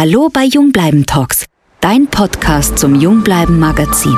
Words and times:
Hallo 0.00 0.30
bei 0.32 0.44
Jungbleiben 0.44 1.04
Talks, 1.04 1.44
dein 1.82 2.06
Podcast 2.06 2.78
zum 2.78 2.98
Jungbleiben 2.98 3.58
Magazin. 3.58 4.16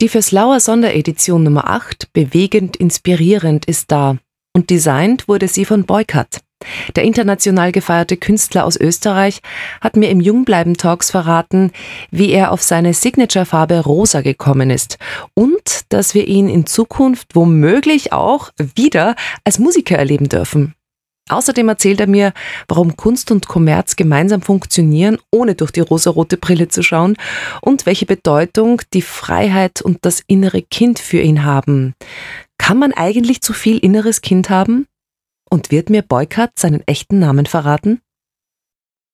Die 0.00 0.08
Verslauer 0.08 0.60
Sonderedition 0.60 1.42
Nummer 1.42 1.68
8, 1.68 2.12
bewegend 2.12 2.76
inspirierend, 2.76 3.64
ist 3.64 3.90
da. 3.90 4.18
Und 4.52 4.70
designt 4.70 5.26
wurde 5.26 5.48
sie 5.48 5.64
von 5.64 5.86
Boycott. 5.86 6.38
Der 6.94 7.02
international 7.02 7.72
gefeierte 7.72 8.16
Künstler 8.16 8.64
aus 8.64 8.76
Österreich 8.76 9.40
hat 9.80 9.96
mir 9.96 10.10
im 10.10 10.20
Jungbleiben 10.20 10.76
Talks 10.76 11.10
verraten, 11.10 11.72
wie 12.12 12.30
er 12.30 12.52
auf 12.52 12.62
seine 12.62 12.94
Signature-Farbe 12.94 13.80
rosa 13.80 14.20
gekommen 14.20 14.70
ist 14.70 14.98
und 15.34 15.80
dass 15.88 16.14
wir 16.14 16.28
ihn 16.28 16.48
in 16.48 16.66
Zukunft 16.66 17.34
womöglich 17.34 18.12
auch 18.12 18.52
wieder 18.76 19.16
als 19.42 19.58
Musiker 19.58 19.96
erleben 19.96 20.28
dürfen. 20.28 20.76
Außerdem 21.30 21.68
erzählt 21.68 22.00
er 22.00 22.08
mir, 22.08 22.32
warum 22.68 22.96
Kunst 22.96 23.30
und 23.30 23.46
Kommerz 23.46 23.96
gemeinsam 23.96 24.42
funktionieren, 24.42 25.18
ohne 25.30 25.54
durch 25.54 25.70
die 25.70 25.80
rosarote 25.80 26.36
Brille 26.36 26.68
zu 26.68 26.82
schauen 26.82 27.16
und 27.60 27.86
welche 27.86 28.06
Bedeutung 28.06 28.82
die 28.92 29.02
Freiheit 29.02 29.80
und 29.80 29.98
das 30.02 30.22
innere 30.26 30.62
Kind 30.62 30.98
für 30.98 31.20
ihn 31.20 31.44
haben. 31.44 31.94
Kann 32.58 32.78
man 32.78 32.92
eigentlich 32.92 33.42
zu 33.42 33.52
viel 33.52 33.78
inneres 33.78 34.20
Kind 34.20 34.50
haben? 34.50 34.86
Und 35.48 35.70
wird 35.70 35.90
mir 35.90 36.02
Boykart 36.02 36.58
seinen 36.58 36.86
echten 36.86 37.18
Namen 37.18 37.46
verraten? 37.46 38.00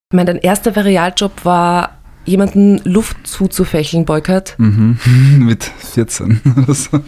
Dein 0.09 0.37
erster 0.37 0.75
Varialjob 0.75 1.45
war, 1.45 1.96
jemanden 2.27 2.79
Luft 2.83 3.25
zuzufächeln, 3.25 4.05
Boykart. 4.05 4.55
Mhm. 4.59 4.97
mit 5.39 5.63
14 5.63 6.41
oder 6.55 6.73
so. 6.73 6.99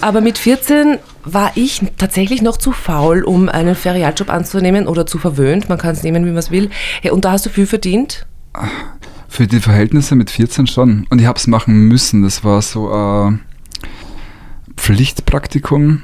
Aber 0.00 0.20
mit 0.20 0.38
14 0.38 0.98
war 1.24 1.52
ich 1.56 1.82
tatsächlich 1.96 2.42
noch 2.42 2.56
zu 2.56 2.72
faul, 2.72 3.22
um 3.24 3.48
einen 3.48 3.74
Ferialjob 3.74 4.30
anzunehmen 4.30 4.86
oder 4.86 5.06
zu 5.06 5.18
verwöhnt. 5.18 5.68
Man 5.68 5.78
kann 5.78 5.92
es 5.92 6.02
nehmen, 6.02 6.24
wie 6.24 6.30
man 6.30 6.38
es 6.38 6.50
will. 6.50 6.70
Ja, 7.02 7.12
und 7.12 7.24
da 7.24 7.32
hast 7.32 7.46
du 7.46 7.50
viel 7.50 7.66
verdient? 7.66 8.26
Für 9.28 9.46
die 9.46 9.60
Verhältnisse 9.60 10.14
mit 10.14 10.30
14 10.30 10.66
schon. 10.66 11.06
Und 11.10 11.20
ich 11.20 11.26
habe 11.26 11.38
es 11.38 11.46
machen 11.46 11.88
müssen. 11.88 12.22
Das 12.22 12.44
war 12.44 12.62
so 12.62 12.90
ein 12.92 13.40
Pflichtpraktikum, 14.76 16.02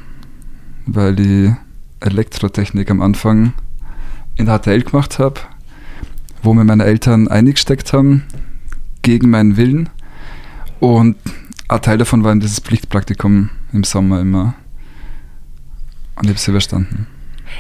weil 0.86 1.20
ich 1.20 1.52
Elektrotechnik 2.00 2.90
am 2.90 3.00
Anfang 3.00 3.52
in 4.36 4.46
der 4.46 4.58
HTL 4.58 4.82
gemacht 4.82 5.18
habe, 5.18 5.40
wo 6.42 6.54
mir 6.54 6.64
meine 6.64 6.84
Eltern 6.84 7.28
eingesteckt 7.28 7.92
haben, 7.92 8.24
gegen 9.04 9.30
meinen 9.30 9.56
Willen. 9.56 9.88
Und 10.80 11.16
ein 11.68 11.82
Teil 11.82 11.98
davon 11.98 12.24
war 12.24 12.32
in 12.32 12.40
dieses 12.40 12.58
Pflichtpraktikum 12.58 13.50
im 13.72 13.84
Sommer 13.84 14.20
immer. 14.20 14.54
Und 16.16 16.24
ich 16.24 16.30
habe 16.30 16.38
es 16.38 16.48
überstanden. 16.48 17.06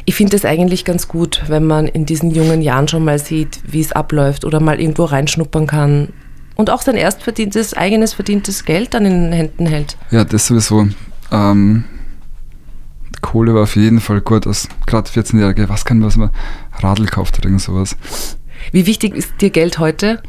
Ich 0.06 0.16
finde 0.16 0.36
es 0.36 0.44
eigentlich 0.44 0.84
ganz 0.84 1.06
gut, 1.06 1.44
wenn 1.46 1.66
man 1.66 1.86
in 1.86 2.04
diesen 2.04 2.32
jungen 2.32 2.62
Jahren 2.62 2.88
schon 2.88 3.04
mal 3.04 3.18
sieht, 3.18 3.60
wie 3.66 3.80
es 3.80 3.92
abläuft 3.92 4.44
oder 4.44 4.58
mal 4.58 4.80
irgendwo 4.80 5.04
reinschnuppern 5.04 5.68
kann 5.68 6.08
und 6.56 6.70
auch 6.70 6.82
sein 6.82 6.96
erst 6.96 7.22
verdientes, 7.22 7.74
eigenes 7.74 8.12
verdientes 8.12 8.64
Geld 8.64 8.94
dann 8.94 9.04
in 9.04 9.24
den 9.24 9.32
Händen 9.32 9.66
hält. 9.66 9.96
Ja, 10.10 10.24
das 10.24 10.46
sowieso. 10.46 10.88
Ähm, 11.30 11.84
Kohle 13.20 13.54
war 13.54 13.62
auf 13.62 13.76
jeden 13.76 14.00
Fall 14.00 14.20
gut. 14.20 14.46
Als 14.46 14.68
gerade 14.86 15.08
14-Jährige, 15.08 15.68
was 15.68 15.84
kann 15.84 15.98
man, 15.98 16.08
was 16.08 16.16
man 16.16 16.30
Radl 16.80 17.06
kauft 17.06 17.38
oder 17.38 17.46
irgend 17.46 17.62
sowas. 17.62 17.96
Wie 18.72 18.86
wichtig 18.86 19.14
ist 19.14 19.40
dir 19.40 19.50
Geld 19.50 19.78
heute? 19.78 20.22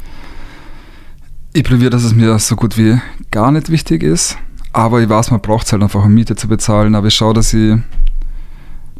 Ich 1.56 1.64
probiere, 1.64 1.90
dass 1.90 2.04
es 2.04 2.14
mir 2.14 2.38
so 2.38 2.58
gut 2.58 2.78
wie 2.78 3.00
gar 3.32 3.50
nicht 3.50 3.70
wichtig 3.70 4.04
ist. 4.04 4.38
Aber 4.74 5.00
ich 5.00 5.08
weiß, 5.08 5.32
man 5.32 5.40
braucht 5.40 5.66
es 5.66 5.72
halt 5.72 5.84
einfach, 5.84 6.04
um 6.04 6.14
Miete 6.14 6.36
zu 6.36 6.50
bezahlen. 6.50 6.96
Aber 6.96 7.08
ich 7.08 7.16
schaue, 7.16 7.34
dass 7.34 7.54
ich 7.54 7.78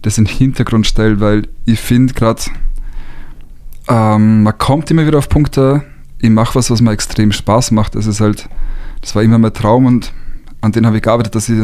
das 0.02 0.18
in 0.18 0.24
den 0.24 0.34
Hintergrund 0.34 0.88
stelle, 0.88 1.20
weil 1.20 1.50
ich 1.66 1.82
finde 1.82 2.14
gerade, 2.14 2.44
ähm, 3.90 4.44
man 4.44 4.58
kommt 4.58 4.90
immer 4.90 5.06
wieder 5.06 5.18
auf 5.18 5.28
Punkte, 5.28 5.84
ich 6.20 6.30
mache 6.30 6.56
was, 6.56 6.72
was 6.72 6.80
mir 6.80 6.94
extrem 6.94 7.34
Spaß 7.34 7.72
macht. 7.72 7.96
Das 7.96 8.06
ist 8.06 8.22
halt, 8.22 8.48
das 9.02 9.14
war 9.16 9.22
immer 9.22 9.38
mein 9.38 9.54
Traum 9.54 9.86
und 9.86 10.14
an 10.62 10.72
den 10.72 10.86
habe 10.86 10.96
ich 10.96 11.04
gearbeitet, 11.04 11.36
dass 11.36 11.50
ich 11.50 11.60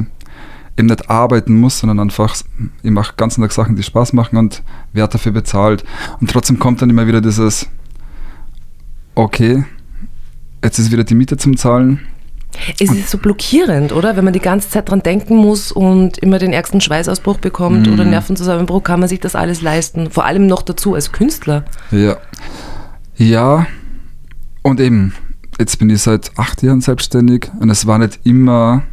eben 0.75 0.87
nicht 0.87 1.09
arbeiten 1.09 1.57
muss, 1.57 1.79
sondern 1.79 2.01
einfach, 2.01 2.35
ich 2.83 2.91
mache 2.91 3.13
ganzen 3.15 3.39
Tag 3.39 3.53
Sachen, 3.53 3.77
die 3.77 3.83
Spaß 3.83 4.11
machen 4.11 4.35
und 4.35 4.61
werde 4.91 5.13
dafür 5.13 5.31
bezahlt. 5.31 5.85
Und 6.19 6.29
trotzdem 6.29 6.59
kommt 6.59 6.81
dann 6.81 6.89
immer 6.89 7.07
wieder 7.07 7.21
dieses, 7.21 7.69
okay, 9.15 9.63
jetzt 10.63 10.79
ist 10.79 10.91
wieder 10.91 11.03
die 11.03 11.15
Miete 11.15 11.37
zum 11.37 11.57
Zahlen. 11.57 11.99
Es 12.79 12.91
ist 12.91 13.09
so 13.09 13.17
blockierend, 13.17 13.93
oder? 13.93 14.15
Wenn 14.15 14.25
man 14.25 14.33
die 14.33 14.39
ganze 14.39 14.69
Zeit 14.69 14.89
dran 14.89 15.01
denken 15.01 15.35
muss 15.35 15.71
und 15.71 16.17
immer 16.17 16.37
den 16.37 16.53
ärgsten 16.53 16.81
Schweißausbruch 16.81 17.37
bekommt 17.37 17.87
mm. 17.87 17.93
oder 17.93 18.03
Nervenzusammenbruch, 18.03 18.83
kann 18.83 18.99
man 18.99 19.09
sich 19.09 19.19
das 19.19 19.35
alles 19.35 19.61
leisten. 19.61 20.11
Vor 20.11 20.25
allem 20.25 20.47
noch 20.47 20.61
dazu 20.61 20.93
als 20.93 21.11
Künstler. 21.11 21.63
Ja. 21.91 22.17
Ja. 23.15 23.67
Und 24.63 24.79
eben, 24.79 25.13
jetzt 25.59 25.79
bin 25.79 25.89
ich 25.89 26.01
seit 26.01 26.37
acht 26.37 26.61
Jahren 26.61 26.81
selbstständig 26.81 27.49
und 27.59 27.69
es 27.69 27.87
war 27.87 27.97
nicht 27.97 28.19
immer. 28.23 28.83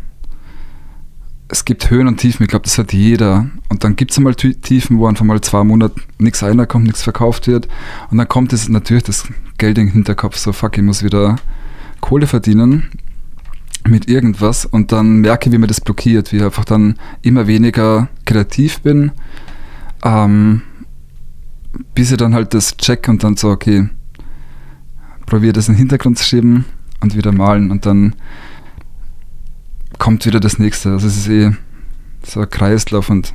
Es 1.50 1.64
gibt 1.64 1.90
Höhen 1.90 2.06
und 2.06 2.18
Tiefen, 2.18 2.42
ich 2.44 2.50
glaube, 2.50 2.64
das 2.64 2.76
hat 2.76 2.92
jeder. 2.92 3.46
Und 3.70 3.82
dann 3.82 3.96
gibt 3.96 4.10
es 4.10 4.18
einmal 4.18 4.34
Tiefen, 4.34 4.98
wo 4.98 5.06
einfach 5.06 5.24
mal 5.24 5.40
zwei 5.40 5.64
Monate 5.64 5.94
nichts 6.18 6.42
reinkommt, 6.42 6.84
nichts 6.84 7.02
verkauft 7.02 7.46
wird. 7.46 7.68
Und 8.10 8.18
dann 8.18 8.28
kommt 8.28 8.52
es 8.52 8.68
natürlich 8.68 9.04
das 9.04 9.24
Geld 9.56 9.78
in 9.78 9.86
den 9.86 9.92
Hinterkopf, 9.92 10.36
so 10.36 10.52
fuck, 10.52 10.76
ich 10.76 10.84
muss 10.84 11.02
wieder 11.02 11.36
Kohle 12.00 12.26
verdienen 12.26 12.90
mit 13.86 14.08
irgendwas 14.08 14.64
und 14.64 14.92
dann 14.92 15.18
merke, 15.18 15.50
wie 15.52 15.58
mir 15.58 15.66
das 15.66 15.80
blockiert, 15.80 16.32
wie 16.32 16.36
ich 16.36 16.42
einfach 16.42 16.64
dann 16.64 16.96
immer 17.22 17.46
weniger 17.46 18.08
kreativ 18.24 18.80
bin, 18.80 19.12
ähm, 20.04 20.62
bis 21.94 22.10
ich 22.10 22.16
dann 22.16 22.34
halt 22.34 22.54
das 22.54 22.76
check 22.76 23.08
und 23.08 23.24
dann 23.24 23.36
so, 23.36 23.50
okay, 23.50 23.88
probiere 25.26 25.52
das 25.52 25.68
in 25.68 25.74
den 25.74 25.80
Hintergrund 25.80 26.18
zu 26.18 26.24
schieben 26.24 26.64
und 27.00 27.16
wieder 27.16 27.32
malen 27.32 27.70
und 27.70 27.86
dann 27.86 28.14
kommt 29.98 30.26
wieder 30.26 30.40
das 30.40 30.58
nächste. 30.58 30.92
Also 30.92 31.06
es 31.06 31.16
ist 31.16 31.28
eh 31.28 31.52
so 32.24 32.40
ein 32.40 32.50
Kreislauf 32.50 33.10
und 33.10 33.34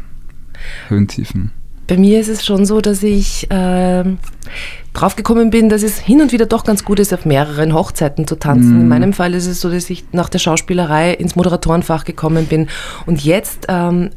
Höhentiefen. 0.88 1.52
Bei 1.94 2.00
mir 2.00 2.20
ist 2.20 2.28
es 2.28 2.44
schon 2.44 2.66
so, 2.66 2.82
dass 2.82 3.04
ich 3.04 3.52
äh, 3.52 4.04
draufgekommen 4.94 5.52
bin, 5.52 5.70
dass 5.70 5.84
es 5.84 6.00
hin 6.00 6.22
und 6.22 6.32
wieder 6.32 6.48
doch 6.48 6.64
ganz 6.64 6.84
gut 6.84 7.00
ist, 7.00 7.14
auf 7.14 7.24
mehreren 7.24 7.76
Hochzeiten 7.76 8.26
zu 8.26 8.36
tanzen. 8.36 8.80
Mm. 8.80 8.82
In 8.82 8.88
meinem 8.88 9.14
Fall 9.14 9.36
ist 9.36 9.46
es 9.46 9.62
so, 9.62 9.70
dass 9.70 9.92
ich 9.92 10.04
nach 10.12 10.28
der 10.28 10.40
Schauspielerei 10.40 11.14
ins 11.14 11.36
Moderatorenfach 11.36 12.04
gekommen 12.04 12.48
bin. 12.48 12.68
Und 13.06 13.24
jetzt, 13.24 13.68
ähm, 13.70 14.10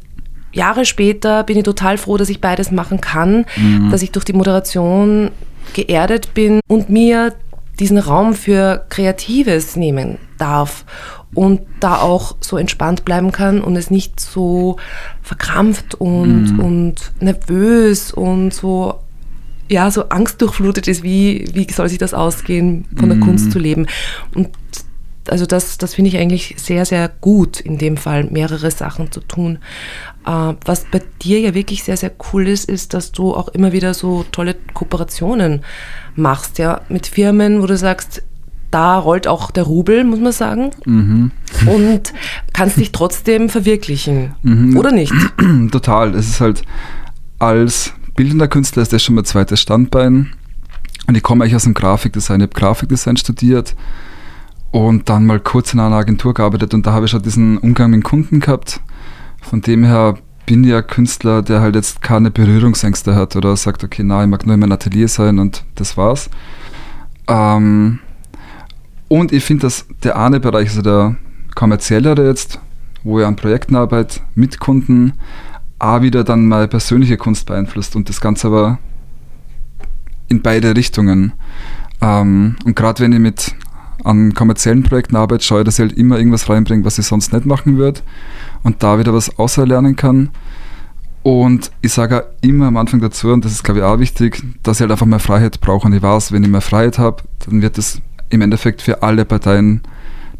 Jahre 0.55 0.87
später, 0.87 1.45
bin 1.45 1.59
ich 1.59 1.65
total 1.65 1.99
froh, 1.99 2.17
dass 2.17 2.31
ich 2.31 2.41
beides 2.41 2.71
machen 2.71 3.03
kann, 3.03 3.45
mm. 3.59 3.91
dass 3.91 4.01
ich 4.01 4.11
durch 4.11 4.25
die 4.25 4.33
Moderation 4.33 5.31
geerdet 5.75 6.33
bin 6.33 6.61
und 6.69 6.89
mir 6.89 7.35
diesen 7.79 7.99
Raum 7.99 8.35
für 8.35 8.85
Kreatives 8.89 9.77
nehmen 9.77 10.19
darf 10.39 10.85
und 11.35 11.61
da 11.81 11.99
auch 11.99 12.37
so 12.41 12.57
entspannt 12.57 13.05
bleiben 13.05 13.33
kann 13.33 13.61
und 13.61 13.77
es 13.77 13.91
nicht 13.91 14.21
so 14.21 14.77
verkrampft 15.23 15.95
und, 15.95 16.57
mm. 16.57 16.61
und 16.61 17.13
nervös 17.21 18.13
und 18.13 18.55
so 18.55 19.01
ja, 19.69 19.91
so 19.91 20.09
angstdurchflutet 20.11 20.87
ist, 20.87 21.03
wie, 21.03 21.45
wie 21.53 21.71
soll 21.73 21.89
sich 21.89 21.99
das 21.99 22.15
ausgehen, 22.15 22.85
von 22.97 23.09
der 23.09 23.19
mm. 23.19 23.23
Kunst 23.23 23.51
zu 23.51 23.59
leben. 23.59 23.89
Und 24.33 24.51
also 25.29 25.45
das, 25.45 25.77
das 25.79 25.95
finde 25.95 26.09
ich 26.09 26.19
eigentlich 26.19 26.55
sehr, 26.57 26.85
sehr 26.85 27.09
gut, 27.09 27.61
in 27.61 27.79
dem 27.79 27.97
Fall 27.97 28.25
mehrere 28.25 28.71
Sachen 28.71 29.11
zu 29.11 29.21
tun. 29.21 29.59
Äh, 30.27 30.55
was 30.65 30.85
bei 30.91 31.03
dir 31.23 31.41
ja 31.41 31.55
wirklich 31.55 31.85
sehr, 31.85 31.97
sehr 31.97 32.13
cool 32.33 32.49
ist, 32.49 32.69
ist, 32.69 32.95
dass 32.95 33.13
du 33.13 33.35
auch 33.35 33.49
immer 33.49 33.73
wieder 33.73 33.95
so 33.95 34.25
tolle 34.33 34.57
Kooperationen 34.75 35.63
machst, 36.15 36.59
ja, 36.59 36.81
mit 36.89 37.07
Firmen, 37.07 37.63
wo 37.63 37.67
du 37.67 37.77
sagst, 37.77 38.23
da 38.71 38.99
rollt 38.99 39.29
auch 39.29 39.51
der 39.51 39.63
Rubel, 39.63 40.05
muss 40.05 40.19
man 40.19 40.33
sagen. 40.33 40.71
Mhm. 40.85 41.31
Und 41.67 42.13
kannst 42.53 42.77
dich 42.79 42.93
trotzdem 42.93 43.49
verwirklichen, 43.49 44.35
mhm. 44.43 44.77
oder 44.77 44.93
nicht? 44.93 45.13
Total. 45.71 46.15
Es 46.15 46.29
ist 46.29 46.41
halt 46.41 46.63
als 47.39 47.93
bildender 48.17 48.49
Künstler 48.49 48.83
ist 48.83 48.93
das 48.93 49.03
schon 49.03 49.15
mein 49.15 49.25
zweites 49.25 49.61
Standbein. 49.61 50.33
Und 51.07 51.17
ich 51.17 51.23
komme 51.23 51.45
eigentlich 51.45 51.55
aus 51.55 51.65
dem 51.65 51.75
Grafikdesign. 51.75 52.41
Ich 52.41 52.49
habe 52.49 52.59
Grafikdesign 52.59 53.17
studiert 53.17 53.77
und 54.73 55.09
dann 55.09 55.27
mal 55.27 55.39
kurz 55.39 55.73
in 55.73 55.81
einer 55.81 55.97
Agentur 55.97 56.35
gearbeitet 56.35 56.75
und 56.75 56.87
da 56.87 56.93
habe 56.93 57.05
ich 57.05 57.13
schon 57.13 57.23
diesen 57.23 57.59
Umgang 57.59 57.91
mit 57.91 58.03
Kunden 58.03 58.41
gehabt. 58.41 58.81
Von 59.49 59.61
dem 59.61 59.85
her 59.85 60.17
bin 60.45 60.65
ich 60.65 60.75
ein 60.75 60.87
Künstler, 60.87 61.41
der 61.41 61.61
halt 61.61 61.77
jetzt 61.77 62.03
keine 62.03 62.33
Berührungsängste 62.33 63.15
hat 63.15 63.37
oder 63.37 63.57
sagt, 63.57 63.85
okay, 63.85 64.03
na, 64.05 64.23
ich 64.23 64.29
mag 64.29 64.45
nur 64.45 64.55
in 64.55 64.61
meinem 64.61 64.73
Atelier 64.73 65.07
sein 65.07 65.39
und 65.39 65.65
das 65.77 65.97
war's. 65.97 66.29
Ähm, 67.29 68.01
und 69.07 69.33
ich 69.33 69.45
finde, 69.45 69.63
dass 69.63 69.87
der 70.03 70.19
eine 70.19 70.41
Bereich, 70.41 70.71
also 70.71 70.83
der 70.83 71.17
kommerziellere 71.55 72.27
jetzt, 72.27 72.61
wo 73.05 73.21
ich 73.21 73.27
an 73.27 73.37
Projekten 73.37 73.77
arbeite, 73.77 74.21
mit 74.35 74.59
Kunden, 74.59 75.13
auch 75.79 76.03
wieder 76.03 76.25
dann 76.25 76.47
meine 76.47 76.67
persönliche 76.67 77.17
Kunst 77.17 77.47
beeinflusst 77.47 77.95
und 77.95 78.09
das 78.09 78.21
Ganze 78.21 78.49
aber 78.49 78.79
in 80.29 80.43
beide 80.43 80.75
Richtungen. 80.75 81.35
Ähm, 82.01 82.57
und 82.65 82.75
gerade 82.75 83.01
wenn 83.01 83.13
ich 83.13 83.21
mit 83.21 83.55
an 84.03 84.35
kommerziellen 84.35 84.83
Projekten 84.83 85.15
arbeite, 85.15 85.45
schaue 85.45 85.61
ich, 85.61 85.65
dass 85.67 85.79
ich 85.79 85.89
halt 85.89 85.97
immer 85.97 86.19
irgendwas 86.19 86.49
reinbringe, 86.49 86.85
was 86.85 86.99
ich 86.99 87.07
sonst 87.07 87.33
nicht 87.33 87.47
machen 87.47 87.77
würde 87.77 88.01
und 88.63 88.83
da 88.83 88.99
wieder 88.99 89.15
was 89.15 89.39
außerlernen 89.39 89.97
kann. 89.97 90.31
Und 91.23 91.73
ich 91.83 91.93
sage 91.93 92.23
auch 92.23 92.27
immer 92.41 92.69
am 92.69 92.77
Anfang 92.77 93.01
dazu, 93.01 93.33
und 93.33 93.45
das 93.45 93.53
ist 93.53 93.65
glaube 93.65 93.81
ich 93.81 93.85
auch 93.85 93.99
wichtig, 93.99 94.43
dass 94.63 94.77
ich 94.77 94.83
halt 94.83 94.93
einfach 94.93 95.07
mehr 95.07 95.19
Freiheit 95.19 95.61
brauche. 95.61 95.87
Und 95.87 95.93
ich 95.93 96.03
weiß, 96.03 96.31
wenn 96.33 96.45
ich 96.45 96.49
mehr 96.49 96.61
Freiheit 96.61 96.99
habe, 96.99 97.23
dann 97.45 97.63
wird 97.63 97.79
das 97.79 98.01
im 98.31 98.41
Endeffekt 98.43 98.83
für 98.83 99.03
alle 99.03 99.25
Parteien 99.25 99.83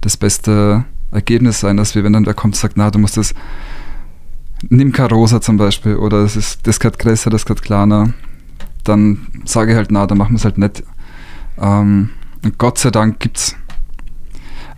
das 0.01 0.17
beste 0.17 0.85
Ergebnis 1.11 1.61
sein, 1.61 1.79
als 1.79 1.95
wenn 1.97 2.13
dann 2.13 2.25
der 2.25 2.35
kommt 2.35 2.55
und 2.55 2.61
sagt, 2.61 2.77
na, 2.77 2.91
du 2.91 2.99
musst 2.99 3.17
das, 3.17 3.35
nimm 4.69 4.93
Carosa 4.93 5.41
zum 5.41 5.57
Beispiel, 5.57 5.97
oder 5.97 6.23
das 6.23 6.37
ist, 6.37 6.67
das 6.67 6.81
geht 6.81 6.99
größer, 6.99 7.31
das 7.31 7.47
geht 7.47 7.63
kleiner, 7.63 8.13
dann 8.85 9.27
sage 9.45 9.73
ich 9.73 9.77
halt, 9.77 9.91
na, 9.91 10.07
dann 10.07 10.19
machen 10.19 10.33
wir 10.33 10.39
es 10.39 10.45
halt 10.45 10.59
nicht. 10.59 10.83
Ähm, 11.59 12.11
und 12.45 12.59
Gott 12.59 12.79
sei 12.79 12.91
Dank 12.91 13.19
gibt 13.19 13.39
es, 13.39 13.57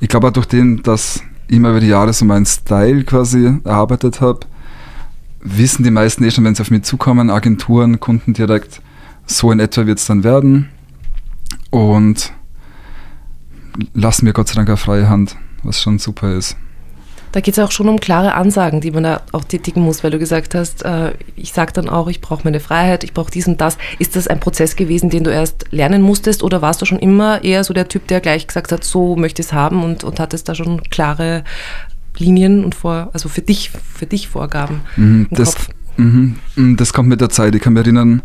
ich 0.01 0.09
glaube 0.09 0.29
auch 0.29 0.33
durch 0.33 0.47
den, 0.47 0.83
dass 0.83 1.23
immer 1.49 1.71
über 1.71 1.81
die 1.81 1.89
Jahre 1.89 2.13
so 2.13 2.25
meinen 2.25 2.47
Style 2.47 3.05
quasi 3.05 3.59
erarbeitet 3.65 4.21
habe, 4.21 4.41
wissen 5.41 5.83
die 5.83 5.91
meisten 5.91 6.25
eh 6.25 6.31
schon, 6.31 6.45
wenn 6.45 6.55
sie 6.55 6.63
auf 6.63 6.71
mich 6.71 6.83
zukommen, 6.83 7.31
Agenturen, 7.31 8.01
Kunden 8.01 8.35
direkt, 8.35 8.81
so 9.27 9.51
in 9.51 9.61
etwa 9.61 9.87
wird 9.87 9.99
es 9.99 10.07
dann 10.07 10.25
werden. 10.25 10.69
Und 11.71 12.33
lassen 13.95 14.25
mir 14.25 14.33
Gott 14.33 14.49
sei 14.49 14.55
Dank 14.55 14.69
eine 14.69 14.77
freie 14.77 15.09
Hand, 15.09 15.37
was 15.63 15.81
schon 15.81 15.99
super 15.99 16.35
ist. 16.35 16.57
Da 17.39 17.43
geht 17.43 17.57
es 17.57 17.61
auch 17.61 17.71
schon 17.71 17.89
um 17.89 18.01
klare 18.01 18.35
Ansagen, 18.35 18.81
die 18.81 18.91
man 18.91 19.05
da 19.05 19.23
auch 19.31 19.45
tätigen 19.45 19.81
muss, 19.81 20.03
weil 20.03 20.11
du 20.11 20.19
gesagt 20.19 20.57
hast, 20.57 20.85
äh, 20.85 21.13
ich 21.37 21.53
sage 21.53 21.73
dann 21.73 21.89
auch, 21.89 22.09
ich 22.09 22.21
brauche 22.21 22.41
meine 22.43 22.59
Freiheit, 22.59 23.05
ich 23.05 23.15
brauche 23.15 23.31
dies 23.31 23.47
und 23.47 23.61
das. 23.61 23.79
Ist 24.01 24.17
das 24.17 24.27
ein 24.27 24.41
Prozess 24.41 24.75
gewesen, 24.75 25.09
den 25.09 25.23
du 25.23 25.31
erst 25.31 25.67
lernen 25.71 26.03
musstest 26.03 26.43
oder 26.43 26.63
warst 26.63 26.83
du 26.83 26.85
schon 26.85 26.99
immer 26.99 27.45
eher 27.45 27.63
so 27.63 27.73
der 27.73 27.87
Typ, 27.87 28.09
der 28.09 28.19
gleich 28.19 28.49
gesagt 28.49 28.73
hat, 28.73 28.83
so 28.83 29.15
möchte 29.15 29.41
ich 29.41 29.47
es 29.47 29.53
haben 29.53 29.85
und, 29.85 30.03
und 30.03 30.19
hattest 30.19 30.49
da 30.49 30.57
schon 30.57 30.83
klare 30.91 31.45
Linien 32.17 32.65
und 32.65 32.75
vor, 32.75 33.11
also 33.13 33.29
für 33.29 33.43
dich, 33.43 33.71
für 33.71 34.07
dich 34.07 34.27
Vorgaben 34.27 34.81
mhm, 34.97 35.29
im 35.31 35.37
das, 35.37 35.55
Kopf? 35.55 35.69
Mh, 35.97 36.33
das 36.77 36.93
kommt 36.93 37.09
mit 37.09 37.21
der 37.21 37.31
Zeit. 37.31 37.55
Ich 37.55 37.63
kann 37.63 37.75
mich 37.75 37.85
erinnern, 37.85 38.21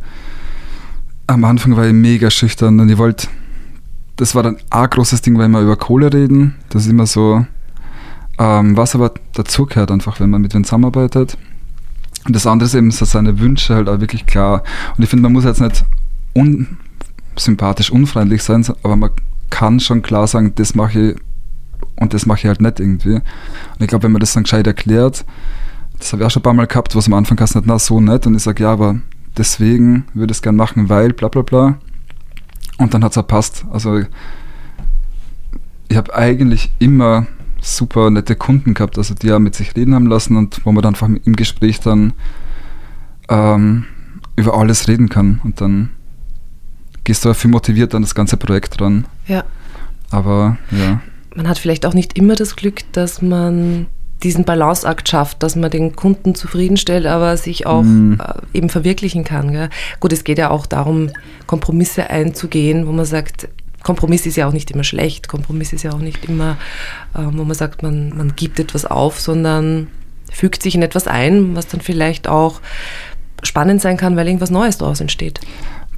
am 1.27 1.43
Anfang 1.43 1.75
war 1.75 1.85
ich 1.85 1.93
mega 1.93 2.31
schüchtern 2.31 2.79
und 2.79 2.89
ich 2.89 2.97
wollte 2.97 3.27
das 4.15 4.33
war 4.33 4.41
dann 4.41 4.57
ein 4.71 4.89
großes 4.89 5.21
Ding, 5.21 5.37
wenn 5.37 5.51
wir 5.51 5.61
über 5.61 5.75
Kohle 5.75 6.11
reden. 6.11 6.55
Das 6.69 6.85
ist 6.85 6.89
immer 6.89 7.05
so, 7.05 7.45
ähm, 8.39 8.75
was 8.77 8.95
aber 8.95 9.13
dazugehört 9.33 9.91
einfach, 9.91 10.19
wenn 10.19 10.29
man 10.29 10.41
mit 10.41 10.53
denen 10.53 10.63
zusammenarbeitet. 10.63 11.37
Und 12.25 12.35
das 12.35 12.47
andere 12.47 12.67
ist 12.67 12.75
eben 12.75 12.91
so 12.91 13.05
seine 13.05 13.39
Wünsche 13.39 13.75
halt 13.75 13.89
auch 13.89 13.99
wirklich 13.99 14.25
klar. 14.25 14.63
Und 14.97 15.03
ich 15.03 15.09
finde, 15.09 15.23
man 15.23 15.33
muss 15.33 15.43
jetzt 15.43 15.61
nicht 15.61 15.83
unsympathisch, 16.33 17.91
unfreundlich 17.91 18.43
sein, 18.43 18.65
aber 18.83 18.95
man 18.95 19.11
kann 19.49 19.79
schon 19.79 20.01
klar 20.01 20.27
sagen, 20.27 20.53
das 20.55 20.73
mache 20.73 20.99
ich 20.99 21.15
und 21.95 22.13
das 22.13 22.25
mache 22.25 22.39
ich 22.39 22.45
halt 22.45 22.61
nicht 22.61 22.79
irgendwie. 22.79 23.15
Und 23.15 23.79
ich 23.79 23.87
glaube, 23.87 24.03
wenn 24.03 24.11
man 24.11 24.19
das 24.19 24.33
dann 24.33 24.43
gescheit 24.43 24.65
erklärt, 24.65 25.25
das 25.99 26.11
habe 26.11 26.23
ich 26.23 26.27
auch 26.27 26.31
schon 26.31 26.41
ein 26.41 26.43
paar 26.43 26.53
Mal 26.53 26.67
gehabt, 26.67 26.95
was 26.95 27.07
am 27.07 27.13
Anfang 27.13 27.37
du 27.37 27.43
nicht, 27.43 27.65
na 27.65 27.77
so 27.77 28.01
nicht. 28.01 28.25
Und 28.25 28.35
ich 28.35 28.43
sage, 28.43 28.63
ja, 28.63 28.71
aber 28.71 28.99
deswegen 29.37 30.05
würde 30.13 30.31
ich 30.31 30.37
es 30.37 30.41
gerne 30.41 30.57
machen, 30.57 30.89
weil 30.89 31.13
bla 31.13 31.27
bla 31.27 31.43
bla. 31.43 31.77
Und 32.77 32.93
dann 32.93 33.03
hat 33.03 33.11
es 33.11 33.17
auch 33.17 33.27
passt. 33.27 33.65
Also 33.71 34.01
ich 35.87 35.97
habe 35.97 36.15
eigentlich 36.15 36.71
immer 36.79 37.27
super 37.63 38.09
nette 38.09 38.35
Kunden 38.35 38.73
gehabt, 38.73 38.97
also 38.97 39.15
die 39.15 39.27
ja 39.27 39.39
mit 39.39 39.55
sich 39.55 39.75
reden 39.75 39.95
haben 39.95 40.07
lassen 40.07 40.35
und 40.35 40.65
wo 40.65 40.71
man 40.71 40.83
dann 40.83 40.93
einfach 40.93 41.07
im 41.07 41.35
Gespräch 41.35 41.79
dann 41.79 42.13
ähm, 43.29 43.85
über 44.35 44.57
alles 44.57 44.87
reden 44.87 45.09
kann. 45.09 45.39
Und 45.43 45.61
dann 45.61 45.89
gehst 47.03 47.25
du 47.25 47.31
auch 47.31 47.35
viel 47.35 47.51
motiviert 47.51 47.95
an 47.95 48.01
das 48.01 48.15
ganze 48.15 48.37
Projekt 48.37 48.79
dran. 48.79 49.05
Ja. 49.27 49.43
Aber 50.11 50.57
ja. 50.71 51.01
Man 51.35 51.47
hat 51.47 51.57
vielleicht 51.57 51.85
auch 51.85 51.93
nicht 51.93 52.17
immer 52.17 52.35
das 52.35 52.55
Glück, 52.55 52.81
dass 52.91 53.21
man 53.21 53.87
diesen 54.21 54.45
Balanceakt 54.45 55.09
schafft, 55.09 55.43
dass 55.43 55.55
man 55.55 55.71
den 55.71 55.95
Kunden 55.95 56.35
zufriedenstellt, 56.35 57.05
aber 57.05 57.35
sich 57.35 57.65
auch 57.65 57.83
mm. 57.83 58.15
eben 58.53 58.69
verwirklichen 58.69 59.23
kann. 59.23 59.51
Gell? 59.51 59.69
Gut, 59.99 60.13
es 60.13 60.23
geht 60.23 60.37
ja 60.37 60.49
auch 60.49 60.65
darum, 60.65 61.09
Kompromisse 61.45 62.09
einzugehen, 62.09 62.87
wo 62.87 62.91
man 62.91 63.05
sagt, 63.05 63.49
Kompromiss 63.83 64.25
ist 64.25 64.35
ja 64.35 64.47
auch 64.47 64.53
nicht 64.53 64.71
immer 64.71 64.83
schlecht, 64.83 65.27
Kompromiss 65.27 65.73
ist 65.73 65.83
ja 65.83 65.91
auch 65.91 65.99
nicht 65.99 66.25
immer, 66.25 66.57
äh, 67.13 67.23
wo 67.23 67.43
man 67.43 67.55
sagt, 67.55 67.83
man, 67.83 68.15
man 68.15 68.35
gibt 68.35 68.59
etwas 68.59 68.85
auf, 68.85 69.19
sondern 69.19 69.87
fügt 70.31 70.63
sich 70.63 70.75
in 70.75 70.81
etwas 70.81 71.07
ein, 71.07 71.55
was 71.55 71.67
dann 71.67 71.81
vielleicht 71.81 72.27
auch 72.27 72.61
spannend 73.43 73.81
sein 73.81 73.97
kann, 73.97 74.15
weil 74.15 74.27
irgendwas 74.27 74.51
Neues 74.51 74.77
daraus 74.77 75.01
entsteht. 75.01 75.41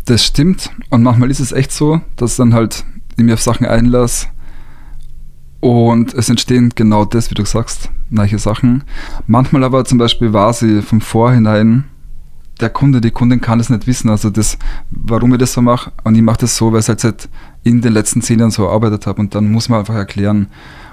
Das 0.05 0.25
stimmt 0.25 0.71
und 0.89 1.03
manchmal 1.03 1.31
ist 1.31 1.39
es 1.39 1.51
echt 1.51 1.71
so, 1.71 2.01
dass 2.15 2.35
dann 2.35 2.53
halt 2.53 2.83
ich 3.17 3.23
mir 3.23 3.35
auf 3.35 3.41
Sachen 3.41 3.65
einlasse, 3.65 4.27
und 5.65 6.13
es 6.13 6.29
entstehen 6.29 6.73
genau 6.75 7.05
das, 7.05 7.31
wie 7.31 7.33
du 7.33 7.43
sagst, 7.43 7.89
neue 8.11 8.37
Sachen. 8.37 8.83
Manchmal 9.25 9.63
aber 9.63 9.83
zum 9.83 9.97
Beispiel 9.97 10.31
war 10.31 10.53
sie 10.53 10.83
vom 10.83 11.01
Vorhinein, 11.01 11.85
der 12.61 12.69
Kunde, 12.69 13.01
die 13.01 13.09
Kundin 13.09 13.41
kann 13.41 13.59
es 13.59 13.71
nicht 13.71 13.87
wissen, 13.87 14.11
also 14.11 14.29
das, 14.29 14.59
warum 14.91 15.33
ich 15.33 15.39
das 15.39 15.53
so 15.53 15.63
mache. 15.63 15.91
Und 16.03 16.13
ich 16.13 16.21
mache 16.21 16.41
das 16.41 16.55
so, 16.55 16.71
weil 16.71 16.81
ich 16.81 16.87
halt 16.87 16.99
seit 16.99 17.29
in 17.65 17.81
den 17.81 17.93
letzten 17.93 18.21
zehn 18.21 18.39
Jahren 18.39 18.51
so 18.51 18.63
erarbeitet 18.63 19.07
habe 19.07 19.19
und 19.19 19.33
dann 19.33 19.51
muss 19.51 19.69
man 19.69 19.79
einfach 19.79 19.95
erklären. 19.95 20.47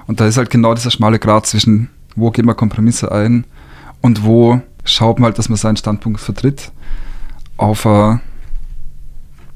Und 0.07 0.19
da 0.19 0.27
ist 0.27 0.37
halt 0.37 0.49
genau 0.49 0.73
dieser 0.73 0.91
schmale 0.91 1.19
Grad 1.19 1.45
zwischen, 1.45 1.89
wo 2.15 2.31
geht 2.31 2.45
man 2.45 2.57
Kompromisse 2.57 3.11
ein 3.11 3.45
und 4.01 4.25
wo 4.25 4.59
schaut 4.83 5.19
man 5.19 5.27
halt, 5.27 5.37
dass 5.37 5.49
man 5.49 5.57
seinen 5.57 5.77
Standpunkt 5.77 6.19
vertritt 6.19 6.71
auf 7.57 7.85
eine 7.85 8.21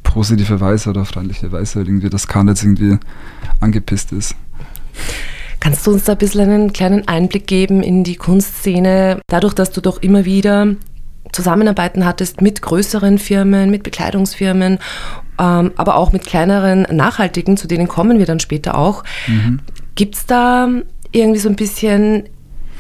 positive 0.03 0.61
Weise 0.61 0.91
oder 0.91 1.05
freundliche 1.05 1.51
Weise 1.51 1.79
irgendwie, 1.79 2.09
dass 2.09 2.27
keiner 2.27 2.51
jetzt 2.51 2.63
irgendwie 2.63 2.97
angepisst 3.59 4.11
ist. 4.11 4.35
Kannst 5.59 5.87
du 5.87 5.91
uns 5.93 6.03
da 6.03 6.11
ein 6.11 6.19
bisschen 6.19 6.41
einen 6.41 6.71
kleinen 6.71 7.07
Einblick 7.07 7.47
geben 7.47 7.81
in 7.81 8.03
die 8.03 8.15
Kunstszene, 8.15 9.21
dadurch, 9.25 9.55
dass 9.55 9.71
du 9.71 9.81
doch 9.81 10.03
immer 10.03 10.23
wieder 10.23 10.75
Zusammenarbeiten 11.31 12.05
hattest 12.05 12.41
mit 12.41 12.61
größeren 12.61 13.17
Firmen, 13.17 13.71
mit 13.71 13.81
Bekleidungsfirmen, 13.81 14.77
ähm, 15.39 15.72
aber 15.75 15.95
auch 15.95 16.12
mit 16.12 16.25
kleineren 16.25 16.84
nachhaltigen, 16.92 17.57
zu 17.57 17.68
denen 17.68 17.88
kommen 17.88 18.19
wir 18.19 18.25
dann 18.25 18.39
später 18.39 18.78
auch. 18.78 19.04
Mhm. 19.28 19.60
Gibt 19.95 20.16
es 20.16 20.25
da 20.25 20.69
irgendwie 21.12 21.39
so 21.39 21.50
ein 21.50 21.56
bisschen 21.56 22.24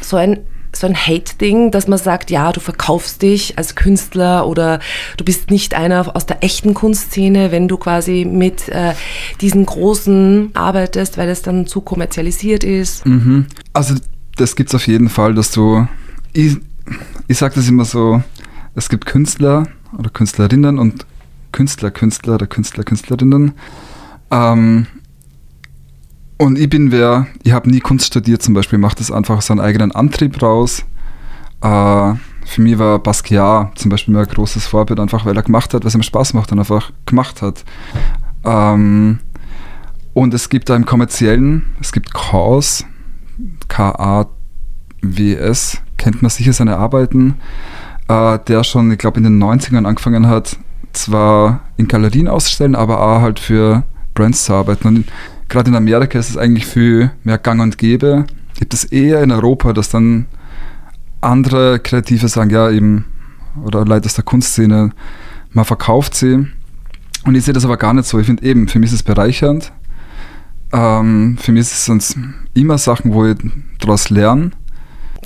so 0.01 0.17
ein 0.17 0.39
so 0.73 0.85
ein 0.85 0.95
Hate-Ding, 0.95 1.71
dass 1.71 1.87
man 1.87 1.97
sagt, 1.97 2.29
ja, 2.29 2.51
du 2.51 2.59
verkaufst 2.59 3.21
dich 3.21 3.57
als 3.57 3.75
Künstler 3.75 4.47
oder 4.47 4.79
du 5.15 5.23
bist 5.23 5.49
nicht 5.49 5.73
einer 5.73 6.15
aus 6.15 6.25
der 6.25 6.43
echten 6.43 6.73
Kunstszene, 6.73 7.51
wenn 7.51 7.67
du 7.67 7.77
quasi 7.77 8.25
mit 8.29 8.69
äh, 8.69 8.93
diesen 9.41 9.65
Großen 9.65 10.51
arbeitest, 10.53 11.17
weil 11.17 11.29
es 11.29 11.41
dann 11.41 11.67
zu 11.67 11.81
kommerzialisiert 11.81 12.63
ist? 12.63 13.05
Mhm. 13.05 13.47
Also 13.73 13.95
das 14.35 14.55
gibt 14.55 14.69
es 14.69 14.75
auf 14.75 14.85
jeden 14.87 15.09
Fall, 15.09 15.33
dass 15.33 15.51
du, 15.51 15.87
ich, 16.33 16.57
ich 17.27 17.37
sage 17.37 17.55
das 17.55 17.67
immer 17.67 17.85
so, 17.85 18.21
es 18.75 18.89
gibt 18.89 19.05
Künstler 19.05 19.67
oder 19.97 20.09
Künstlerinnen 20.09 20.77
und 20.77 21.05
Künstler, 21.57 21.89
Künstler 21.89 22.35
oder 22.35 22.45
Künstler, 22.45 22.83
Künstlerinnen. 22.83 23.53
Ähm, 24.29 24.85
und 26.37 26.59
ich 26.59 26.69
bin 26.69 26.91
wer, 26.91 27.25
ich 27.41 27.51
habe 27.51 27.67
nie 27.67 27.79
Kunst 27.79 28.05
studiert 28.05 28.43
zum 28.43 28.53
Beispiel, 28.53 28.77
mache 28.77 28.97
das 28.97 29.09
einfach 29.09 29.37
aus 29.37 29.49
einem 29.49 29.61
eigenen 29.61 29.91
Antrieb 29.91 30.39
raus. 30.39 30.85
Äh, 31.61 32.13
für 32.45 32.61
mich 32.61 32.77
war 32.77 32.99
Basquiat 32.99 33.71
zum 33.75 33.89
Beispiel 33.89 34.15
ein 34.15 34.27
großes 34.27 34.67
Vorbild, 34.67 34.99
einfach 34.99 35.25
weil 35.25 35.35
er 35.35 35.41
gemacht 35.41 35.73
hat, 35.73 35.83
was 35.83 35.95
ihm 35.95 36.03
Spaß 36.03 36.35
macht 36.35 36.51
und 36.51 36.59
einfach 36.59 36.91
gemacht 37.07 37.41
hat. 37.41 37.65
Ähm, 38.45 39.17
und 40.13 40.35
es 40.35 40.49
gibt 40.49 40.69
da 40.69 40.75
im 40.75 40.85
kommerziellen, 40.85 41.63
es 41.81 41.91
gibt 41.91 42.13
Chaos, 42.13 42.85
K-A-W-S, 43.67 44.29
kennt 45.97 46.21
man 46.21 46.29
sicher 46.29 46.53
seine 46.53 46.77
Arbeiten, 46.77 47.33
äh, 48.09 48.37
der 48.45 48.63
schon, 48.63 48.91
ich 48.91 48.99
glaube, 48.99 49.17
in 49.17 49.23
den 49.23 49.41
90ern 49.41 49.87
angefangen 49.87 50.27
hat, 50.27 50.59
zwar 50.97 51.61
in 51.77 51.87
Galerien 51.87 52.27
auszustellen, 52.27 52.75
aber 52.75 53.01
auch 53.01 53.21
halt 53.21 53.39
für 53.39 53.83
Brands 54.13 54.45
zu 54.45 54.53
arbeiten. 54.53 54.87
Und 54.87 55.05
gerade 55.47 55.69
in 55.69 55.75
Amerika 55.75 56.19
ist 56.19 56.29
es 56.29 56.37
eigentlich 56.37 56.65
viel 56.65 57.11
mehr 57.23 57.37
gang 57.37 57.61
und 57.61 57.77
gäbe. 57.77 58.25
Gibt 58.59 58.73
es 58.73 58.83
eher 58.83 59.21
in 59.21 59.31
Europa, 59.31 59.73
dass 59.73 59.89
dann 59.89 60.25
andere 61.21 61.79
Kreative 61.79 62.27
sagen, 62.27 62.49
ja, 62.49 62.69
eben, 62.69 63.05
oder 63.63 63.85
Leute 63.85 64.05
aus 64.05 64.15
der 64.15 64.23
Kunstszene, 64.23 64.91
man 65.51 65.65
verkauft 65.65 66.15
sie. 66.15 66.47
Und 67.25 67.35
ich 67.35 67.45
sehe 67.45 67.53
das 67.53 67.65
aber 67.65 67.77
gar 67.77 67.93
nicht 67.93 68.07
so. 68.07 68.19
Ich 68.19 68.25
finde 68.25 68.43
eben, 68.43 68.67
für 68.67 68.79
mich 68.79 68.89
ist 68.89 68.95
es 68.95 69.03
bereichernd. 69.03 69.71
Ähm, 70.73 71.37
für 71.39 71.51
mich 71.51 71.61
ist 71.61 71.73
es 71.73 71.85
sonst 71.85 72.17
immer 72.53 72.77
Sachen, 72.77 73.13
wo 73.13 73.25
ich 73.25 73.37
daraus 73.79 74.09
lerne. 74.09 74.51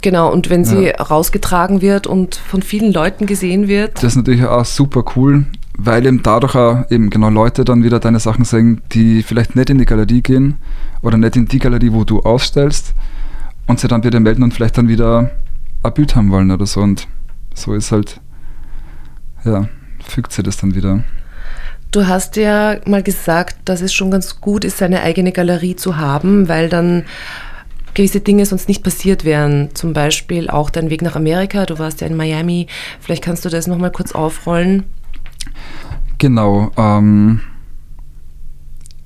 Genau, 0.01 0.32
und 0.32 0.50
wenn 0.50 0.66
sie 0.66 0.88
ja. 0.88 1.01
rausgetragen 1.01 1.82
wird 1.82 2.08
und 2.08 2.36
von 2.36 2.62
vielen 2.62 2.92
Leuten 2.92 3.28
gesehen 3.28 3.68
wird. 3.68 3.98
Das 3.98 4.04
ist 4.04 4.16
natürlich 4.16 4.44
auch 4.46 4.66
super 4.66 5.04
cool 5.16 5.46
weil 5.78 6.06
eben 6.06 6.22
dadurch 6.24 6.56
auch 6.56 6.90
eben 6.90 7.10
genau 7.10 7.30
Leute 7.30 7.63
dann 7.63 7.84
wieder 7.84 8.00
deine 8.00 8.20
Sachen 8.20 8.46
sehen, 8.46 8.82
die 8.92 9.24
vielleicht 9.24 9.56
nicht 9.56 9.70
in 9.70 9.78
die 9.78 9.86
Galerie 9.86 10.22
gehen 10.22 10.56
oder 11.01 11.18
nicht 11.18 11.36
in 11.36 11.48
die 11.48 11.60
Galerie, 11.60 11.92
wo 11.92 12.04
du 12.04 12.20
ausstellst 12.22 12.94
und 13.68 13.80
sie 13.80 13.88
dann 13.88 14.04
wieder 14.04 14.20
melden 14.20 14.44
und 14.44 14.54
vielleicht 14.54 14.78
dann 14.78 14.88
wieder 14.88 15.32
ein 15.84 15.94
Bild 15.94 16.16
haben 16.16 16.32
wollen 16.32 16.51
oder 16.51 16.66
so 16.66 16.82
und 16.82 17.08
so 17.54 17.74
ist 17.74 17.92
halt, 17.92 18.20
ja, 19.44 19.68
fügt 20.04 20.32
sie 20.32 20.44
das 20.44 20.58
dann 20.58 20.75
wieder. 20.75 21.04
Du 21.92 22.08
hast 22.08 22.38
ja 22.38 22.78
mal 22.86 23.04
gesagt, 23.04 23.58
dass 23.66 23.82
es 23.82 23.94
schon 23.94 24.12
ganz 24.12 24.40
gut 24.40 24.63
ist, 24.63 24.78
seine 24.78 25.01
eigene 25.01 25.34
Galerie 25.34 25.75
zu 25.75 25.98
haben, 25.98 26.48
weil 26.48 26.70
dann 26.70 27.04
gewisse 27.94 28.22
Dinge 28.22 28.46
sonst 28.46 28.70
nicht 28.70 28.84
passiert 28.84 29.25
wären. 29.25 29.70
Zum 29.74 29.92
Beispiel 29.92 30.50
auch 30.50 30.70
dein 30.70 30.90
Weg 30.90 31.01
nach 31.01 31.18
Amerika. 31.18 31.66
Du 31.66 31.80
warst 31.80 32.00
ja 32.00 32.08
in 32.08 32.16
Miami. 32.16 32.68
Vielleicht 33.01 33.24
kannst 33.24 33.44
du 33.44 33.50
das 33.50 33.68
nochmal 33.68 33.92
kurz 33.92 34.13
aufrollen. 34.13 34.84
Genau. 36.22 36.72
Ähm, 36.78 37.40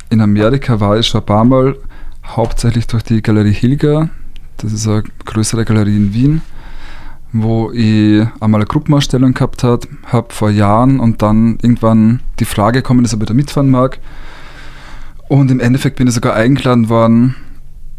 in 0.10 0.20
Amerika 0.20 0.82
war 0.82 1.00
ich 1.00 1.08
schon 1.08 1.22
ein 1.22 1.26
paar 1.26 1.46
Mal, 1.46 1.78
hauptsächlich 2.26 2.88
durch 2.88 3.04
die 3.04 3.22
Galerie 3.22 3.54
Hilger. 3.54 4.10
Das 4.58 4.74
ist 4.74 4.86
eine 4.86 5.04
größere 5.24 5.64
Galerie 5.64 5.96
in 5.96 6.14
Wien, 6.14 6.42
wo 7.32 7.72
ich 7.72 8.28
einmal 8.42 8.60
eine 8.60 8.68
Gruppenausstellung 8.68 9.34
gehabt 9.34 9.64
habe 9.64 9.88
hab 10.12 10.34
vor 10.34 10.50
Jahren 10.50 11.00
und 11.00 11.22
dann 11.22 11.58
irgendwann 11.62 12.20
die 12.42 12.46
Frage 12.46 12.82
gekommen 12.82 13.06
ist, 13.06 13.14
ob 13.14 13.22
ich 13.22 13.28
da 13.30 13.34
mitfahren 13.34 13.70
mag. 13.70 14.00
Und 15.30 15.52
im 15.52 15.62
Endeffekt 15.62 15.96
bin 15.96 16.08
ich 16.08 16.14
sogar 16.16 16.34
eingeladen 16.34 16.90
worden 16.90 17.36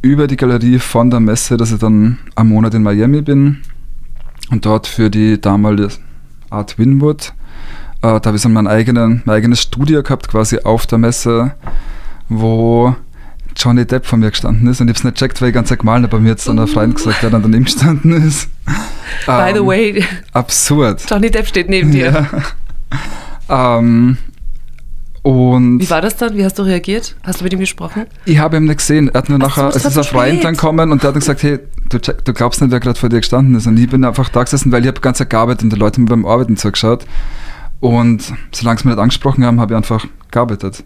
über 0.02 0.26
die 0.26 0.36
Galerie 0.36 0.78
von 0.78 1.08
der 1.08 1.20
Messe, 1.20 1.56
dass 1.56 1.72
ich 1.72 1.78
dann 1.78 2.18
am 2.34 2.50
Monat 2.50 2.74
in 2.74 2.82
Miami 2.82 3.22
bin 3.22 3.62
und 4.50 4.66
dort 4.66 4.86
für 4.86 5.08
die 5.08 5.40
damalige 5.40 5.88
Art 6.50 6.78
Winwood, 6.78 7.32
da 8.00 8.20
habe 8.26 8.36
ich 8.36 8.42
so 8.42 8.48
mein, 8.48 8.66
eigenen, 8.66 9.22
mein 9.24 9.36
eigenes 9.36 9.62
Studio 9.62 10.02
gehabt, 10.02 10.28
quasi 10.28 10.58
auf 10.60 10.86
der 10.86 10.98
Messe, 10.98 11.54
wo 12.28 12.94
Johnny 13.56 13.86
Depp 13.86 14.04
vor 14.06 14.18
mir 14.18 14.30
gestanden 14.30 14.68
ist 14.68 14.80
und 14.80 14.88
ich 14.88 14.92
habe 14.92 14.98
es 14.98 15.04
nicht 15.04 15.16
checkt, 15.16 15.40
weil 15.40 15.48
ich 15.48 15.54
ganz 15.54 15.70
gemalt 15.70 16.02
habe, 16.02 16.08
aber 16.16 16.20
mir 16.20 16.28
jetzt 16.30 16.46
dann 16.46 16.58
ein 16.58 16.66
Freund 16.66 16.94
gesagt, 16.94 17.22
der 17.22 17.30
dann 17.30 17.42
daneben 17.42 17.64
gestanden 17.64 18.12
ist. 18.26 18.48
By 19.26 19.50
the 19.54 19.58
Ähm, 19.60 19.66
way, 19.66 20.04
Absurd. 20.32 21.02
Johnny 21.08 21.30
Depp 21.30 21.46
steht 21.46 21.68
neben 21.70 21.90
dir. 21.90 22.26
Ja. 23.48 23.78
ähm, 23.78 24.18
und 25.22 25.80
Wie 25.80 25.90
war 25.90 26.00
das 26.00 26.16
dann? 26.16 26.36
Wie 26.36 26.44
hast 26.44 26.56
du 26.58 26.62
reagiert? 26.62 27.16
Hast 27.24 27.40
du 27.40 27.44
mit 27.44 27.52
ihm 27.52 27.58
gesprochen? 27.58 28.04
ich 28.26 28.38
habe 28.38 28.58
ihn 28.58 28.64
nicht 28.64 28.78
gesehen. 28.78 29.08
Er 29.08 29.18
hat 29.22 29.30
Ach 29.30 29.38
nachher, 29.38 29.72
so, 29.72 29.78
es 29.78 29.84
ist 29.84 29.98
ein 29.98 30.04
Freund 30.04 30.44
dann 30.44 30.54
gekommen 30.54 30.92
und 30.92 31.02
der 31.02 31.08
hat 31.08 31.16
dann 31.16 31.20
gesagt, 31.20 31.42
hey, 31.42 31.58
du, 31.88 31.98
check, 31.98 32.24
du 32.24 32.32
glaubst 32.32 32.60
nicht, 32.60 32.70
wer 32.70 32.78
gerade 32.78 32.98
vor 32.98 33.08
dir 33.08 33.18
gestanden 33.18 33.54
ist. 33.56 33.66
Und 33.66 33.76
ich 33.76 33.88
bin 33.88 34.04
einfach 34.04 34.28
da 34.28 34.44
gesessen, 34.44 34.70
weil 34.70 34.82
ich 34.82 34.88
habe 34.88 35.00
ganz 35.00 35.18
gearbeitet 35.18 35.64
und 35.64 35.72
die 35.72 35.76
Leute 35.78 35.96
haben 35.96 36.04
mir 36.04 36.10
beim 36.10 36.26
Arbeiten 36.26 36.56
zugeschaut. 36.56 37.06
Und 37.80 38.32
solange 38.52 38.78
sie 38.80 38.86
mich 38.88 38.94
nicht 38.96 39.02
angesprochen 39.02 39.44
haben, 39.44 39.60
habe 39.60 39.74
ich 39.74 39.76
einfach 39.76 40.04
gearbeitet. 40.30 40.82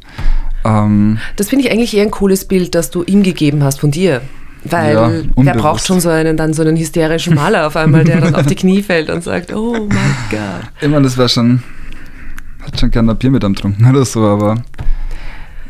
Ähm, 0.65 1.19
Das 1.37 1.49
finde 1.49 1.65
ich 1.67 1.73
eigentlich 1.73 1.97
eher 1.97 2.03
ein 2.05 2.11
cooles 2.11 2.45
Bild, 2.47 2.75
das 2.75 2.91
du 2.91 3.03
ihm 3.05 3.23
gegeben 3.23 3.63
hast 3.63 3.81
von 3.81 3.91
dir. 3.91 4.21
Weil 4.65 4.93
Ja, 4.95 5.11
wer 5.37 5.55
braucht 5.55 5.87
schon 5.87 6.01
so 6.01 6.11
einen, 6.11 6.37
dann 6.37 6.53
so 6.53 6.61
einen 6.63 6.77
hysterischen 6.77 7.35
Maler 7.35 7.67
auf 7.67 7.77
einmal, 7.77 8.05
der 8.05 8.21
dann 8.21 8.35
auf 8.35 8.45
die 8.47 8.55
Knie 8.57 8.83
fällt 8.83 9.09
und 9.09 9.25
sagt, 9.25 9.55
oh 9.55 9.73
mein 9.89 10.15
Gott. 10.31 10.71
ich 10.83 10.89
meine, 10.89 11.03
das 11.05 11.17
wäre 11.17 11.31
schon, 11.31 11.63
hätte 12.63 12.79
schon 12.79 12.91
gerne 12.91 13.13
ein 13.13 13.17
Bier 13.17 13.31
mit 13.31 13.43
ihm 13.43 13.55
getrunken 13.55 13.89
oder 13.89 14.05
so, 14.05 14.27
aber 14.27 14.63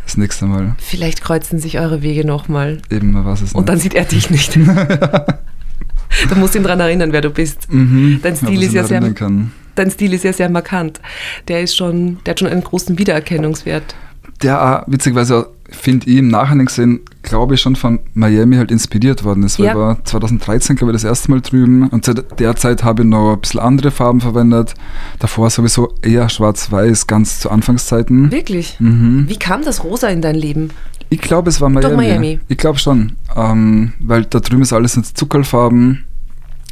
das 0.04 0.16
nächste 0.16 0.46
Mal 0.46 0.74
Vielleicht 0.78 1.22
kreuzen 1.22 1.60
sich 1.60 1.78
eure 1.78 2.02
Wege 2.02 2.26
nochmal. 2.26 2.78
eben, 2.90 3.12
man 3.12 3.24
weiß 3.24 3.42
es 3.42 3.52
Und 3.52 3.68
dann 3.68 3.76
nicht. 3.76 3.84
sieht 3.84 3.94
er 3.94 4.06
dich 4.06 4.28
nicht. 4.30 4.56
du 6.28 6.34
musst 6.34 6.56
ihn 6.56 6.64
daran 6.64 6.80
erinnern, 6.80 7.12
wer 7.12 7.20
du 7.20 7.30
bist. 7.30 7.72
Mhm, 7.72 8.18
Dein 8.22 8.34
Stil 8.34 8.60
ist 8.60 8.72
ja 8.72 8.82
sehr- 8.82 9.00
Kann. 9.12 9.52
Dein 9.74 9.90
Stil 9.90 10.12
ist 10.14 10.24
ja 10.24 10.32
sehr 10.32 10.48
markant. 10.48 11.00
Der 11.48 11.62
ist 11.62 11.76
schon, 11.76 12.18
der 12.24 12.32
hat 12.32 12.40
schon 12.40 12.48
einen 12.48 12.64
großen 12.64 12.98
Wiedererkennungswert. 12.98 13.94
Der 14.42 14.82
auch, 14.82 14.82
witzigerweise, 14.86 15.48
finde 15.68 16.08
ich 16.10 16.16
im 16.16 16.28
Nachhinein 16.28 16.66
gesehen, 16.66 17.00
glaube 17.22 17.54
ich, 17.54 17.60
schon 17.60 17.76
von 17.76 18.00
Miami 18.14 18.56
halt 18.56 18.70
inspiriert 18.70 19.22
worden 19.22 19.42
ist. 19.44 19.58
Weil 19.58 19.66
Ja. 19.66 19.72
ich 19.72 19.78
war 19.78 20.04
2013, 20.04 20.76
glaube 20.76 20.92
ich, 20.92 20.96
das 20.96 21.04
erste 21.04 21.30
Mal 21.30 21.40
drüben 21.42 21.88
und 21.88 22.04
zu 22.04 22.14
der 22.14 22.56
Zeit 22.56 22.82
habe 22.82 23.02
ich 23.02 23.08
noch 23.08 23.34
ein 23.34 23.40
bisschen 23.40 23.60
andere 23.60 23.90
Farben 23.90 24.20
verwendet. 24.20 24.74
Davor 25.18 25.50
sowieso 25.50 25.94
eher 26.02 26.28
schwarz-weiß, 26.28 27.06
ganz 27.06 27.40
zu 27.40 27.50
Anfangszeiten. 27.50 28.32
Wirklich? 28.32 28.76
Mhm. 28.80 29.26
Wie 29.28 29.36
kam 29.38 29.62
das 29.62 29.84
Rosa 29.84 30.08
in 30.08 30.22
dein 30.22 30.34
Leben? 30.36 30.70
Ich 31.10 31.20
glaube, 31.20 31.50
es 31.50 31.60
war 31.60 31.68
Miami. 31.68 31.88
Doch, 31.90 31.96
Miami. 31.96 32.40
Ich 32.48 32.56
glaube 32.56 32.78
schon. 32.78 33.12
Ähm, 33.36 33.92
weil 34.00 34.24
da 34.24 34.40
drüben 34.40 34.62
ist 34.62 34.72
alles 34.72 34.96
in 34.96 35.04
Zuckerfarben, 35.04 36.04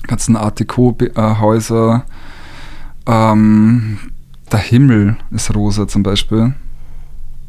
ganzen 0.06 0.36
Art 0.36 0.58
Deco-Häuser. 0.60 2.04
Ähm, 3.08 3.98
der 4.52 4.60
Himmel 4.60 5.16
ist 5.30 5.54
rosa 5.54 5.88
zum 5.88 6.02
Beispiel. 6.02 6.52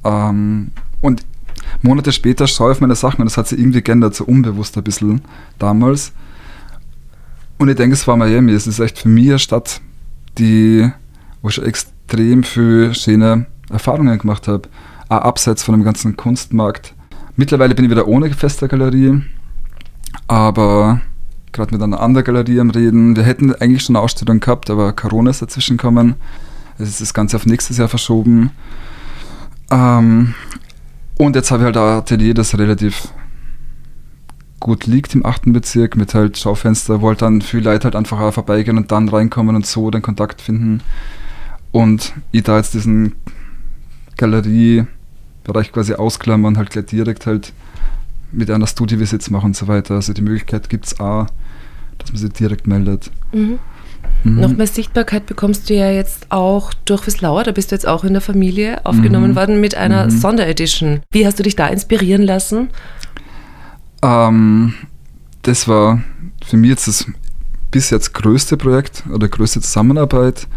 Ähm, 0.03 0.71
und 1.01 1.25
Monate 1.81 2.11
später 2.11 2.47
schaue 2.47 2.71
ich 2.71 2.77
auf 2.77 2.81
meine 2.81 2.95
Sachen 2.95 3.21
und 3.21 3.25
das 3.25 3.37
hat 3.37 3.47
sich 3.47 3.59
irgendwie 3.59 3.81
geändert, 3.81 4.15
so 4.15 4.23
unbewusst 4.23 4.77
ein 4.77 4.83
bisschen 4.83 5.21
damals. 5.59 6.13
Und 7.57 7.67
ich 7.67 7.75
denke, 7.75 7.93
es 7.93 8.07
war 8.07 8.15
Miami. 8.15 8.53
Es 8.53 8.67
ist 8.67 8.79
echt 8.79 8.97
für 8.97 9.09
mich 9.09 9.29
eine 9.29 9.39
Stadt, 9.39 9.81
die, 10.37 10.89
wo 11.41 11.49
ich 11.49 11.61
extrem 11.61 12.43
viele 12.43 12.93
schöne 12.93 13.45
Erfahrungen 13.69 14.17
gemacht 14.17 14.47
habe. 14.47 14.69
Auch 15.09 15.21
abseits 15.21 15.63
von 15.63 15.75
dem 15.75 15.83
ganzen 15.83 16.15
Kunstmarkt. 16.15 16.95
Mittlerweile 17.35 17.75
bin 17.75 17.85
ich 17.85 17.91
wieder 17.91 18.07
ohne 18.07 18.31
feste 18.33 18.67
Galerie, 18.67 19.21
aber 20.27 21.01
gerade 21.51 21.73
mit 21.73 21.81
einer 21.81 21.99
anderen 21.99 22.25
Galerie 22.25 22.59
am 22.59 22.69
Reden. 22.69 23.15
Wir 23.15 23.23
hätten 23.23 23.53
eigentlich 23.55 23.83
schon 23.83 23.95
eine 23.95 24.03
Ausstellung 24.03 24.39
gehabt, 24.39 24.69
aber 24.69 24.93
Corona 24.93 25.29
ist 25.29 25.41
dazwischen 25.41 25.77
gekommen. 25.77 26.15
Es 26.77 26.89
ist 26.89 27.01
das 27.01 27.13
Ganze 27.13 27.35
auf 27.35 27.45
nächstes 27.45 27.77
Jahr 27.77 27.89
verschoben. 27.89 28.51
Ähm, 29.71 30.33
und 31.17 31.35
jetzt 31.35 31.51
habe 31.51 31.63
ich 31.63 31.65
halt 31.65 31.77
ein 31.77 31.97
Atelier, 31.97 32.33
das 32.33 32.57
relativ 32.57 33.09
gut 34.59 34.85
liegt 34.85 35.15
im 35.15 35.25
achten 35.25 35.53
Bezirk 35.53 35.95
mit 35.95 36.13
halt 36.13 36.37
Schaufenster, 36.37 37.01
wo 37.01 37.07
halt 37.07 37.21
dann 37.21 37.41
viele 37.41 37.71
Leute 37.71 37.85
halt 37.85 37.95
einfach 37.95 38.33
vorbeigehen 38.33 38.77
und 38.77 38.91
dann 38.91 39.09
reinkommen 39.09 39.55
und 39.55 39.65
so 39.65 39.89
den 39.89 40.01
Kontakt 40.01 40.41
finden. 40.41 40.81
Und 41.71 42.13
ich 42.31 42.43
da 42.43 42.57
jetzt 42.57 42.73
diesen 42.73 43.15
Galeriebereich 44.17 45.71
quasi 45.71 45.93
ausklammern, 45.93 46.57
halt 46.57 46.71
gleich 46.71 46.85
direkt 46.85 47.25
halt 47.25 47.53
mit 48.31 48.49
einer 48.51 48.67
Studiovisits 48.67 49.29
machen 49.29 49.47
und 49.47 49.55
so 49.55 49.67
weiter. 49.67 49.95
Also 49.95 50.13
die 50.13 50.21
Möglichkeit 50.21 50.69
gibt 50.69 50.85
es 50.87 50.99
auch, 50.99 51.27
dass 51.97 52.11
man 52.11 52.17
sich 52.21 52.31
direkt 52.33 52.67
meldet. 52.67 53.09
Mhm. 53.33 53.59
Mhm. 54.23 54.39
Noch 54.39 54.49
mehr 54.55 54.67
Sichtbarkeit 54.67 55.25
bekommst 55.25 55.69
du 55.69 55.73
ja 55.73 55.89
jetzt 55.91 56.27
auch 56.29 56.73
durch 56.85 57.05
Wieslauer. 57.07 57.43
Da 57.43 57.51
bist 57.51 57.71
du 57.71 57.75
jetzt 57.75 57.87
auch 57.87 58.03
in 58.03 58.13
der 58.13 58.21
Familie 58.21 58.85
aufgenommen 58.85 59.31
Mhm. 59.31 59.35
worden 59.35 59.61
mit 59.61 59.75
einer 59.75 60.05
Mhm. 60.05 60.11
Sonderedition. 60.11 61.01
Wie 61.11 61.25
hast 61.25 61.39
du 61.39 61.43
dich 61.43 61.55
da 61.55 61.67
inspirieren 61.67 62.21
lassen? 62.23 62.69
Ähm, 64.01 64.73
das 65.41 65.67
war 65.67 66.01
für 66.45 66.57
mich 66.57 66.69
jetzt 66.69 66.87
das 66.87 67.05
bis 67.71 67.89
jetzt 67.89 68.13
größte 68.13 68.57
Projekt 68.57 69.03
oder 69.13 69.27
größte 69.27 69.61
Zusammenarbeit. 69.61 70.47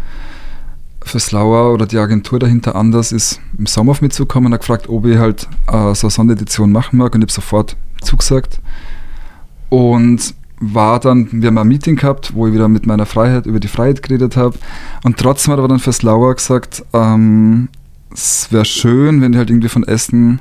Für 1.05 1.19
Slauer 1.19 1.73
oder 1.73 1.85
die 1.85 1.97
Agentur 1.97 2.39
dahinter 2.39 2.75
anders 2.75 3.11
ist 3.11 3.39
im 3.57 3.65
Sommer 3.65 3.91
auf 3.91 4.01
mich 4.01 4.11
zugekommen 4.11 4.47
und 4.47 4.53
hat 4.53 4.61
gefragt, 4.61 4.89
ob 4.89 5.05
ich 5.05 5.17
halt 5.17 5.47
äh, 5.67 5.93
so 5.93 6.07
eine 6.07 6.11
Sonderedition 6.11 6.71
machen 6.71 6.97
mag 6.97 7.13
und 7.13 7.21
ich 7.21 7.25
habe 7.25 7.33
sofort 7.33 7.75
zugesagt. 8.01 8.61
Und 9.69 10.33
war 10.59 10.99
dann, 10.99 11.27
wir 11.31 11.47
haben 11.47 11.57
ein 11.57 11.67
Meeting 11.67 11.95
gehabt, 11.97 12.33
wo 12.35 12.47
ich 12.47 12.53
wieder 12.53 12.67
mit 12.67 12.85
meiner 12.85 13.05
Freiheit, 13.05 13.45
über 13.45 13.59
die 13.59 13.67
Freiheit 13.67 14.01
geredet 14.01 14.37
habe. 14.37 14.57
Und 15.03 15.17
trotzdem 15.17 15.53
hat 15.53 15.59
er 15.59 15.67
dann 15.67 15.79
für 15.79 15.91
Slauer 15.91 16.35
gesagt, 16.35 16.83
ähm, 16.93 17.69
es 18.13 18.51
wäre 18.51 18.65
schön, 18.65 19.21
wenn 19.21 19.33
ich 19.33 19.37
halt 19.37 19.49
irgendwie 19.49 19.69
von 19.69 19.83
Essen 19.83 20.39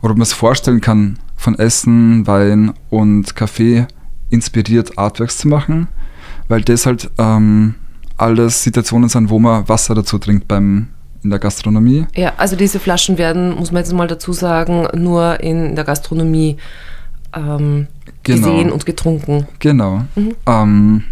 oder 0.00 0.12
ob 0.12 0.18
man 0.18 0.22
es 0.22 0.32
vorstellen 0.32 0.80
kann, 0.80 1.18
von 1.36 1.58
Essen, 1.58 2.26
Wein 2.26 2.72
und 2.90 3.36
Kaffee 3.36 3.86
inspiriert 4.30 4.98
Artworks 4.98 5.38
zu 5.38 5.48
machen, 5.48 5.88
weil 6.48 6.62
das 6.62 6.86
halt 6.86 7.10
ähm, 7.18 7.74
alles 8.22 8.62
Situationen 8.62 9.08
sind, 9.08 9.30
wo 9.30 9.38
man 9.38 9.68
Wasser 9.68 9.94
dazu 9.94 10.18
trinkt 10.18 10.48
beim 10.48 10.88
in 11.22 11.30
der 11.30 11.38
Gastronomie. 11.38 12.06
Ja, 12.16 12.32
also 12.36 12.56
diese 12.56 12.80
Flaschen 12.80 13.16
werden, 13.16 13.54
muss 13.54 13.70
man 13.70 13.82
jetzt 13.82 13.92
mal 13.92 14.08
dazu 14.08 14.32
sagen, 14.32 14.88
nur 14.94 15.38
in 15.40 15.76
der 15.76 15.84
Gastronomie 15.84 16.56
ähm, 17.32 17.86
Genau. 18.24 18.46
gesehen 18.48 18.70
und 18.70 18.86
getrunken. 18.86 19.46
Genau. 19.58 20.04
Mhm. 20.14 20.34
Ähm, 20.46 21.04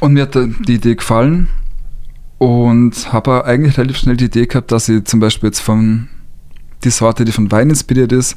und 0.00 0.12
mir 0.12 0.22
hat 0.22 0.34
die 0.34 0.74
Idee 0.74 0.94
gefallen 0.96 1.48
und 2.38 3.12
habe 3.12 3.44
eigentlich 3.44 3.78
relativ 3.78 3.98
schnell 3.98 4.16
die 4.16 4.26
Idee 4.26 4.46
gehabt, 4.46 4.72
dass 4.72 4.88
ich 4.88 5.04
zum 5.04 5.20
Beispiel 5.20 5.48
jetzt 5.48 5.60
von 5.60 6.08
die 6.84 6.90
Sorte, 6.90 7.24
die 7.24 7.32
von 7.32 7.50
Wein 7.50 7.70
inspiriert 7.70 8.12
ist, 8.12 8.36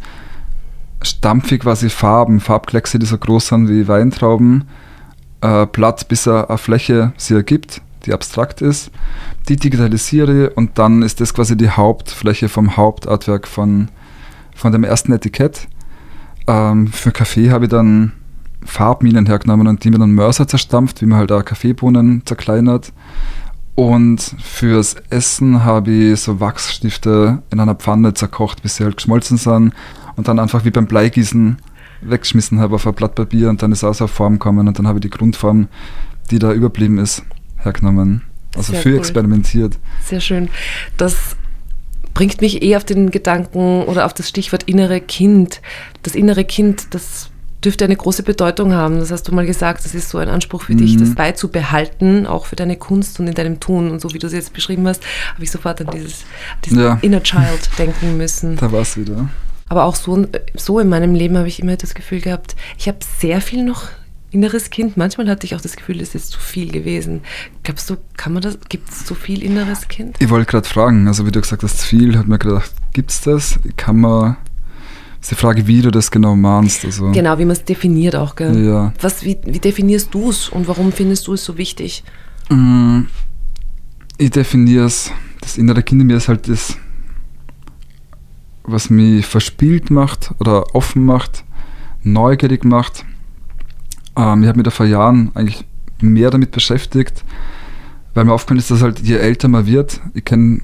stampfe 1.04 1.58
quasi 1.58 1.90
Farben, 1.90 2.40
Farbkleckse, 2.40 3.00
die 3.00 3.06
so 3.06 3.18
groß 3.18 3.48
sind 3.48 3.70
wie 3.70 3.88
Weintrauben, 3.88 4.66
äh, 5.42 5.66
platt 5.66 6.08
bis 6.08 6.28
er 6.28 6.50
eine 6.50 6.58
Fläche 6.58 7.14
sie 7.18 7.36
ergibt, 7.36 7.82
die 8.06 8.14
abstrakt 8.14 8.62
ist, 8.62 8.92
die 9.50 9.56
digitalisiere 9.56 10.52
und 10.52 10.78
dann 10.78 11.02
ist 11.02 11.22
das 11.22 11.34
quasi 11.34 11.58
die 11.58 11.70
Hauptfläche 11.70 12.50
vom 12.50 12.78
Hauptartwerk 12.78 13.48
von, 13.48 13.90
von 14.56 14.72
dem 14.72 14.84
ersten 14.84 15.12
Etikett. 15.14 15.68
Ähm, 16.48 16.88
für 16.88 17.12
Kaffee 17.12 17.52
habe 17.52 17.66
ich 17.66 17.72
dann 17.72 18.14
Farbminen 18.64 19.26
hergenommen 19.26 19.68
und 19.68 19.84
die 19.84 19.90
mit 19.90 20.02
einem 20.02 20.16
Mörser 20.16 20.48
zerstampft, 20.48 21.02
wie 21.02 21.06
man 21.06 21.20
halt 21.20 21.32
auch 21.32 21.44
Kaffeebohnen 21.44 22.24
zerkleinert. 22.26 22.94
Und 23.76 24.36
fürs 24.40 24.96
Essen 25.10 25.64
habe 25.64 25.92
ich 25.92 26.22
so 26.22 26.40
Wachsstifte 26.40 27.42
in 27.50 27.60
einer 27.60 27.76
Pfanne 27.76 28.14
zerkocht, 28.14 28.62
bis 28.62 28.76
sie 28.76 28.84
halt 28.84 28.98
geschmolzen 28.98 29.38
sind. 29.38 29.74
Und 30.16 30.28
dann 30.28 30.40
einfach 30.40 30.66
wie 30.66 30.72
beim 30.72 30.86
Bleigießen 30.86 31.58
weggeschmissen 32.02 32.60
habe 32.60 32.76
auf 32.76 32.88
ein 32.88 32.94
Blatt 32.94 33.16
Papier 33.16 33.50
und 33.50 33.62
dann 33.62 33.72
ist 33.72 33.82
so 33.82 33.88
eine 33.88 34.08
Form 34.08 34.34
gekommen 34.34 34.68
und 34.68 34.78
dann 34.78 34.88
habe 34.88 35.00
ich 35.00 35.02
die 35.02 35.10
Grundform, 35.10 35.68
die 36.30 36.40
da 36.40 36.52
überblieben 36.52 36.98
ist, 36.98 37.24
hergenommen. 37.58 38.24
Also 38.56 38.74
Sehr 38.74 38.82
viel 38.82 38.94
cool. 38.94 39.00
experimentiert. 39.00 39.78
Sehr 40.04 40.20
schön. 40.20 40.50
Das 40.98 41.38
bringt 42.14 42.42
mich 42.42 42.62
eher 42.62 42.78
auf 42.78 42.84
den 42.84 43.12
Gedanken 43.12 43.84
oder 43.84 44.06
auf 44.06 44.14
das 44.14 44.28
Stichwort 44.28 44.64
innere 44.64 45.00
Kind. 45.00 45.62
Das 46.04 46.16
innere 46.16 46.44
Kind, 46.44 46.94
das 46.94 47.30
dürfte 47.64 47.86
eine 47.86 47.96
große 47.96 48.24
Bedeutung 48.24 48.74
haben. 48.74 49.00
Das 49.00 49.12
hast 49.12 49.28
du 49.28 49.34
mal 49.34 49.46
gesagt, 49.46 49.86
das 49.86 49.94
ist 49.94 50.10
so 50.10 50.18
ein 50.18 50.30
Anspruch 50.30 50.64
für 50.64 50.74
mhm. 50.74 50.78
dich, 50.78 50.98
das 50.98 51.16
beizubehalten, 51.16 52.26
auch 52.26 52.48
für 52.48 52.56
deine 52.56 52.76
Kunst 52.76 53.20
und 53.20 53.28
in 53.28 53.36
deinem 53.36 53.60
Tun. 53.60 53.92
Und 53.92 54.02
so 54.02 54.14
wie 54.14 54.20
du 54.20 54.28
es 54.28 54.34
jetzt 54.34 54.54
beschrieben 54.54 54.88
hast, 54.88 55.04
habe 55.34 55.44
ich 55.44 55.52
sofort 55.52 55.80
an 55.82 55.88
dieses, 55.94 56.24
dieses 56.66 56.80
ja. 56.80 56.98
Inner 57.02 57.22
Child 57.22 57.70
denken 57.78 58.18
müssen. 58.18 58.58
Da 58.58 58.72
war 58.72 58.82
es 58.82 58.98
wieder. 58.98 59.30
Aber 59.72 59.86
auch 59.86 59.96
so, 59.96 60.28
so 60.54 60.80
in 60.80 60.90
meinem 60.90 61.16
Leben 61.16 61.38
habe 61.38 61.48
ich 61.48 61.62
immer 61.62 61.78
das 61.78 61.94
Gefühl 61.94 62.20
gehabt, 62.20 62.58
ich 62.78 62.90
habe 62.90 62.98
sehr 63.22 63.40
viel 63.40 63.64
noch 63.64 63.84
inneres 64.30 64.70
Kind. 64.70 64.98
Manchmal 64.98 65.30
hatte 65.30 65.46
ich 65.46 65.56
auch 65.56 65.62
das 65.62 65.78
Gefühl, 65.78 66.02
es 66.02 66.14
ist 66.14 66.30
zu 66.30 66.42
viel 66.42 66.74
gewesen. 66.74 67.22
Glaubst 67.64 67.90
du, 67.90 67.96
kann 68.18 68.34
man 68.34 68.42
das, 68.42 68.60
gibt 68.68 68.90
es 68.90 69.06
zu 69.06 69.16
viel 69.16 69.42
inneres 69.42 69.88
Kind? 69.88 70.18
Ich 70.20 70.30
wollte 70.30 70.52
gerade 70.52 70.68
fragen, 70.68 71.08
also 71.08 71.26
wie 71.26 71.32
du 71.32 71.40
gesagt 71.40 71.64
hast, 71.64 71.86
viel, 71.86 72.18
hat 72.18 72.28
mir 72.28 72.38
gedacht, 72.38 72.70
gibt 72.92 73.12
es 73.12 73.22
das? 73.22 73.62
Kann 73.78 74.02
man, 74.02 74.36
ist 75.22 75.32
die 75.32 75.36
Frage, 75.36 75.66
wie 75.68 75.82
du 75.82 75.90
das 75.90 76.12
genau 76.12 76.36
meinst. 76.36 76.84
Also. 76.84 77.10
Genau, 77.14 77.40
wie 77.40 77.46
man 77.46 77.56
es 77.56 77.64
definiert 77.64 78.18
auch, 78.18 78.36
gell? 78.36 78.62
Ja. 78.62 78.94
Was, 79.00 79.24
wie, 79.24 79.38
wie 79.46 79.60
definierst 79.60 80.14
du 80.14 80.32
es 80.32 80.50
und 80.50 80.68
warum 80.68 80.92
findest 80.92 81.28
du 81.28 81.36
es 81.36 81.46
so 81.46 81.58
wichtig? 81.58 82.04
Mm, 82.50 83.04
ich 84.18 84.32
definiere 84.32 84.88
es, 84.88 85.12
das 85.40 85.58
innere 85.58 85.82
Kind 85.82 86.02
in 86.02 86.08
mir 86.08 86.18
ist 86.18 86.28
halt 86.28 86.50
das, 86.50 86.76
was 88.64 88.90
mich 88.90 89.26
verspielt 89.26 89.90
macht 89.90 90.34
oder 90.40 90.76
offen 90.76 91.06
macht, 91.06 91.44
neugierig 92.04 92.64
macht 92.64 93.06
ähm, 94.16 94.44
ich 94.44 94.48
habe 94.48 94.58
mich 94.58 94.66
da 94.66 94.72
vor 94.72 94.86
Jahren 94.86 95.32
eigentlich 95.36 95.66
mehr 96.02 96.30
damit 96.30 96.52
beschäftigt, 96.52 97.24
weil 98.14 98.26
mir 98.26 98.34
aufgefallen 98.34 98.60
ist, 98.60 98.72
dass 98.72 98.82
halt 98.82 99.00
je 99.00 99.18
älter 99.18 99.48
man 99.48 99.66
wird, 99.66 100.02
ich 100.14 100.26
kenne 100.26 100.62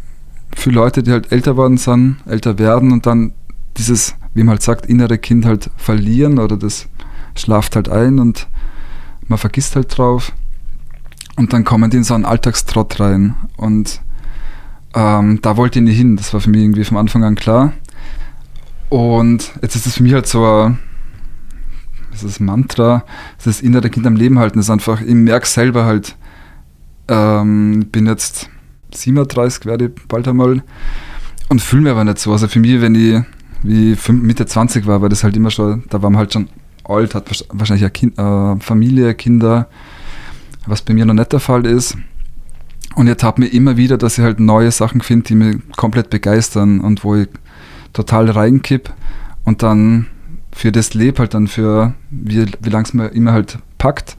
viele 0.56 0.76
Leute, 0.76 1.04
die 1.04 1.12
halt 1.12 1.32
älter 1.32 1.56
worden 1.56 1.78
sind, 1.78 2.18
älter 2.26 2.58
werden 2.60 2.92
und 2.92 3.06
dann 3.06 3.34
dieses, 3.78 4.16
wie 4.34 4.44
man 4.44 4.52
halt 4.52 4.64
sagt, 4.64 4.88
innere 4.88 5.18
Kind 5.18 5.46
halt 5.46 5.70
verlieren 5.78 6.40
oder 6.40 6.58
das 6.58 6.88
schlaft 7.36 7.76
halt 7.76 7.90
ein 7.90 8.20
und 8.20 8.48
man 9.28 9.38
vergisst 9.38 9.76
halt 9.76 9.96
drauf. 9.96 10.32
Und 11.36 11.54
dann 11.54 11.64
kommen 11.64 11.92
die 11.92 11.98
in 11.98 12.04
so 12.04 12.16
einen 12.16 12.26
Alltagstrott 12.26 13.00
rein. 13.00 13.36
Und 13.58 14.02
ähm, 14.96 15.40
da 15.44 15.56
wollte 15.56 15.78
ich 15.78 15.86
nicht 15.86 15.98
hin. 15.98 16.18
Das 16.18 16.34
war 16.34 16.40
für 16.40 16.50
mich 16.50 16.62
irgendwie 16.62 16.84
von 16.84 16.98
Anfang 16.98 17.24
an 17.24 17.36
klar. 17.36 17.74
Und 18.90 19.52
jetzt 19.62 19.76
ist 19.76 19.86
es 19.86 19.96
für 19.96 20.04
mich 20.04 20.14
halt 20.14 20.28
so 20.28 20.46
ein 20.46 20.80
dieses 22.18 22.40
Mantra, 22.40 23.04
das 23.44 23.62
innere 23.62 23.90
Kind 23.90 24.06
am 24.08 24.16
Leben 24.16 24.40
halten, 24.40 24.60
ist 24.60 24.70
einfach, 24.70 25.02
ich 25.02 25.14
merke 25.14 25.48
selber 25.48 25.86
halt, 25.86 26.16
ähm, 27.08 27.88
bin 27.92 28.06
jetzt 28.06 28.50
37, 28.94 29.66
werde 29.66 29.92
bald 30.08 30.28
einmal 30.28 30.64
und 31.50 31.62
fühle 31.62 31.84
mir 31.84 31.92
aber 31.92 32.04
nicht 32.04 32.20
so. 32.20 32.32
Also 32.32 32.48
für 32.48 32.60
mich, 32.60 32.82
wenn 32.82 32.96
ich 32.96 33.22
wie 33.64 33.98
Mitte 34.12 34.46
20 34.46 34.86
war, 34.86 35.02
war 35.02 35.10
das 35.10 35.24
halt 35.24 35.36
immer 35.36 35.52
schon, 35.52 35.84
da 35.90 36.02
war 36.02 36.10
man 36.10 36.20
halt 36.20 36.34
schon 36.34 36.50
alt, 36.84 37.16
hat 37.16 37.46
wahrscheinlich 37.50 37.84
eine 37.84 37.92
kind, 37.92 38.18
äh, 38.18 38.56
Familie, 38.60 39.14
Kinder, 39.14 39.68
was 40.66 40.82
bei 40.82 40.94
mir 40.94 41.06
noch 41.06 41.14
nicht 41.14 41.32
der 41.32 41.40
Fall 41.40 41.66
ist. 41.66 41.98
Und 42.96 43.08
jetzt 43.08 43.24
habe 43.24 43.42
mir 43.42 43.48
immer 43.48 43.78
wieder, 43.78 43.98
dass 43.98 44.18
ich 44.18 44.24
halt 44.24 44.40
neue 44.40 44.72
Sachen 44.72 45.02
finde, 45.02 45.26
die 45.26 45.36
mich 45.36 45.58
komplett 45.76 46.10
begeistern 46.10 46.80
und 46.80 47.04
wo 47.04 47.16
ich 47.16 47.28
total 47.98 48.30
reinkipp 48.30 48.94
und 49.44 49.64
dann 49.64 50.06
für 50.54 50.72
das 50.72 50.94
Leb 50.94 51.20
halt 51.20 51.34
dann 51.34 51.48
für, 51.48 51.96
wie, 52.12 52.46
wie 52.62 52.70
lange 52.70 52.86
es 52.86 52.94
mir 52.94 53.08
immer 53.08 53.34
halt 53.34 53.58
packt. 53.80 54.16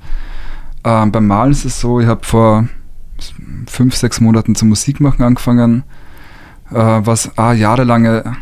Ähm, 0.85 1.13
beim 1.13 1.29
Malen 1.29 1.53
ist 1.53 1.65
es 1.65 1.81
so, 1.81 2.01
ich 2.01 2.07
habe 2.07 2.25
vor 2.25 2.69
fünf, 3.69 3.97
sechs 3.97 4.21
Monaten 4.21 4.57
zum 4.57 4.69
Musikmachen 4.69 5.25
angefangen, 5.25 5.85
äh, 6.71 6.75
was 6.75 7.39
ah, 7.39 7.53
jahrelange 7.53 8.37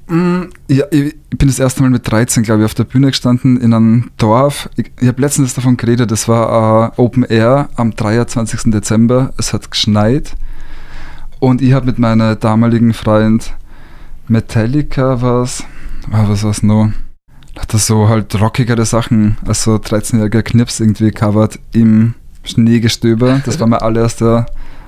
Mm, 0.07 0.43
ja, 0.69 0.85
ich 0.91 1.15
bin 1.31 1.49
das 1.49 1.59
erste 1.59 1.83
Mal 1.83 1.91
mit 1.91 2.11
13, 2.11 2.43
glaube 2.43 2.63
ich, 2.63 2.65
auf 2.67 2.75
der 2.75 2.85
Bühne 2.85 3.09
gestanden 3.09 3.59
in 3.59 3.73
einem 3.73 4.11
Dorf. 4.19 4.69
Ich, 4.77 4.93
ich 5.01 5.09
habe 5.09 5.23
letztens 5.23 5.55
davon 5.55 5.77
geredet, 5.77 6.11
das 6.11 6.29
war 6.29 6.93
uh, 6.99 7.03
Open 7.03 7.25
Air 7.25 7.69
am 7.77 7.97
23. 7.97 8.71
Dezember. 8.71 9.33
Es 9.39 9.55
hat 9.55 9.71
geschneit 9.71 10.37
und 11.45 11.61
ich 11.61 11.73
habe 11.73 11.87
mit 11.87 11.99
meiner 11.99 12.37
damaligen 12.37 12.95
Freund 12.95 13.55
Metallica 14.29 15.21
was, 15.21 15.65
ah, 16.11 16.25
was 16.27 16.43
war 16.43 16.51
es 16.51 16.63
noch? 16.63 16.91
Hat 17.59 17.73
das 17.73 17.87
so 17.87 18.09
halt 18.09 18.41
rockigere 18.41 18.85
Sachen 18.85 19.37
als 19.47 19.65
so 19.65 19.77
13-jähriger 19.77 20.43
Knips 20.43 20.81
irgendwie 20.81 21.11
covered 21.11 21.59
im 21.73 22.15
Schneegestöber. 22.43 23.43
Das 23.45 23.61
war 23.61 23.67
mein 23.67 23.81
allererster 23.81 24.47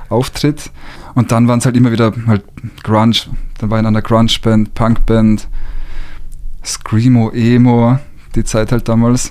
Auftritt. 0.08 0.70
Und 1.14 1.30
dann 1.30 1.46
waren 1.46 1.58
es 1.58 1.66
halt 1.66 1.76
immer 1.76 1.92
wieder 1.92 2.12
halt 2.26 2.44
Grunge. 2.82 3.16
Dann 3.58 3.70
war 3.70 3.78
ich 3.78 3.80
in 3.80 3.86
einer 3.86 4.02
Grunge-Band, 4.02 4.74
Punk-Band, 4.74 5.48
Screamo, 6.64 7.30
Emo, 7.30 7.98
die 8.34 8.44
Zeit 8.44 8.72
halt 8.72 8.88
damals. 8.88 9.30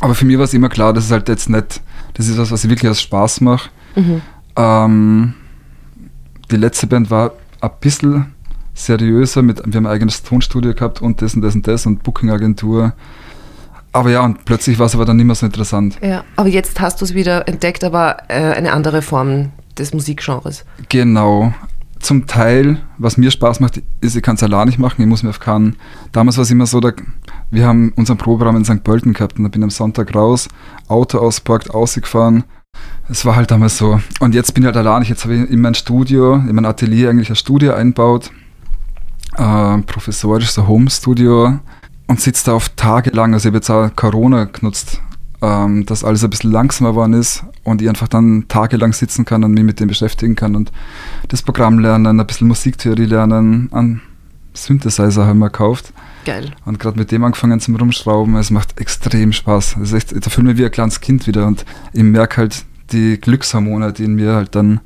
Aber 0.00 0.14
für 0.14 0.24
mich 0.24 0.38
war 0.38 0.44
es 0.44 0.54
immer 0.54 0.68
klar, 0.68 0.92
das 0.92 1.06
ist 1.06 1.10
halt 1.10 1.28
jetzt 1.28 1.50
nicht, 1.50 1.82
das 2.14 2.28
ist 2.28 2.38
was, 2.38 2.50
was 2.50 2.64
ich 2.64 2.70
wirklich 2.70 2.90
aus 2.90 3.02
Spaß 3.02 3.40
mache. 3.40 3.70
Mhm. 3.94 4.22
Ähm, 4.56 5.34
die 6.50 6.56
letzte 6.56 6.86
Band 6.86 7.10
war 7.10 7.32
ein 7.60 7.70
bisschen 7.80 8.34
seriöser, 8.74 9.42
mit, 9.42 9.58
wir 9.58 9.76
haben 9.76 9.86
ein 9.86 9.92
eigenes 9.92 10.22
Tonstudio 10.22 10.72
gehabt 10.74 11.02
und 11.02 11.20
das 11.20 11.34
und 11.34 11.42
das 11.42 11.54
und 11.54 11.66
das 11.66 11.86
und 11.86 12.02
Booking-Agentur. 12.02 12.92
Aber 13.92 14.10
ja, 14.10 14.20
und 14.20 14.44
plötzlich 14.44 14.78
war 14.78 14.86
es 14.86 14.94
aber 14.94 15.04
dann 15.04 15.16
nicht 15.16 15.26
mehr 15.26 15.34
so 15.34 15.46
interessant. 15.46 15.98
Ja, 16.02 16.24
aber 16.36 16.48
jetzt 16.48 16.80
hast 16.80 17.00
du 17.00 17.04
es 17.04 17.14
wieder 17.14 17.48
entdeckt, 17.48 17.82
aber 17.82 18.18
äh, 18.28 18.52
eine 18.52 18.72
andere 18.72 19.02
Form 19.02 19.50
des 19.76 19.92
Musikgenres. 19.92 20.64
Genau. 20.88 21.52
Zum 21.98 22.28
Teil, 22.28 22.78
was 22.98 23.16
mir 23.16 23.32
Spaß 23.32 23.58
macht, 23.58 23.82
ist, 24.00 24.14
ich 24.14 24.22
kann 24.22 24.36
es 24.36 24.42
allein 24.44 24.68
nicht 24.68 24.78
machen, 24.78 25.02
ich 25.02 25.08
muss 25.08 25.24
mir 25.24 25.30
auf 25.30 25.40
keinen. 25.40 25.76
Damals 26.12 26.36
war 26.36 26.42
es 26.42 26.50
immer 26.50 26.66
so, 26.66 26.78
da, 26.78 26.92
wir 27.50 27.66
haben 27.66 27.92
unseren 27.96 28.18
Proberaum 28.18 28.56
in 28.56 28.64
St. 28.64 28.84
Pölten 28.84 29.14
gehabt 29.14 29.36
und 29.36 29.44
da 29.44 29.48
bin 29.48 29.62
ich 29.62 29.64
am 29.64 29.70
Sonntag 29.70 30.14
raus, 30.14 30.48
Auto 30.86 31.18
ausparkt, 31.18 31.70
ausgefahren 31.70 32.44
es 33.08 33.24
war 33.24 33.36
halt 33.36 33.50
damals 33.50 33.78
so. 33.78 34.00
Und 34.20 34.34
jetzt 34.34 34.52
bin 34.54 34.62
ich 34.62 34.66
halt 34.66 34.76
allein. 34.76 35.02
Jetzt 35.02 35.24
habe 35.24 35.34
ich 35.34 35.50
in 35.50 35.60
mein 35.60 35.74
Studio, 35.74 36.34
in 36.34 36.54
mein 36.54 36.66
Atelier 36.66 37.10
eigentlich 37.10 37.30
ein 37.30 37.36
Studio 37.36 37.74
einbaut. 37.74 38.30
Äh, 39.36 39.78
professorisch, 39.78 40.50
so 40.50 40.66
Home-Studio. 40.66 41.58
Und 42.06 42.20
sitze 42.20 42.46
da 42.46 42.52
auf 42.52 42.70
tagelang. 42.70 43.34
Also 43.34 43.48
ich 43.48 43.50
habe 43.50 43.58
jetzt 43.58 43.70
auch 43.70 43.94
Corona 43.96 44.44
genutzt, 44.44 45.00
ähm, 45.40 45.86
dass 45.86 46.04
alles 46.04 46.24
ein 46.24 46.30
bisschen 46.30 46.50
langsamer 46.52 46.90
geworden 46.90 47.12
ist 47.12 47.44
und 47.64 47.82
ich 47.82 47.88
einfach 47.88 48.08
dann 48.08 48.46
tagelang 48.48 48.92
sitzen 48.92 49.24
kann 49.24 49.44
und 49.44 49.52
mich 49.52 49.64
mit 49.64 49.78
dem 49.78 49.88
beschäftigen 49.88 50.34
kann 50.34 50.56
und 50.56 50.72
das 51.28 51.42
Programm 51.42 51.78
lernen, 51.78 52.18
ein 52.18 52.26
bisschen 52.26 52.48
Musiktheorie 52.48 53.04
lernen, 53.04 53.68
an 53.72 54.00
Synthesizer 54.54 55.26
haben 55.26 55.38
wir 55.38 55.50
gekauft. 55.50 55.92
Geil. 56.24 56.50
Und 56.64 56.80
gerade 56.80 56.98
mit 56.98 57.12
dem 57.12 57.24
angefangen 57.24 57.60
zum 57.60 57.76
Rumschrauben, 57.76 58.34
es 58.36 58.50
macht 58.50 58.80
extrem 58.80 59.32
Spaß. 59.32 59.76
Es 59.76 59.92
ist 59.92 60.12
echt, 60.12 60.26
da 60.26 60.30
fühle 60.30 60.50
ich 60.50 60.54
mich 60.54 60.62
wie 60.62 60.66
ein 60.66 60.72
kleines 60.72 61.00
Kind 61.00 61.26
wieder 61.26 61.46
und 61.46 61.64
ich 61.92 62.02
merke 62.02 62.38
halt 62.38 62.64
die 62.92 63.20
Glückshormone, 63.20 63.92
die 63.92 64.04
in 64.04 64.14
mir 64.14 64.34
halt 64.34 64.54
dann 64.54 64.80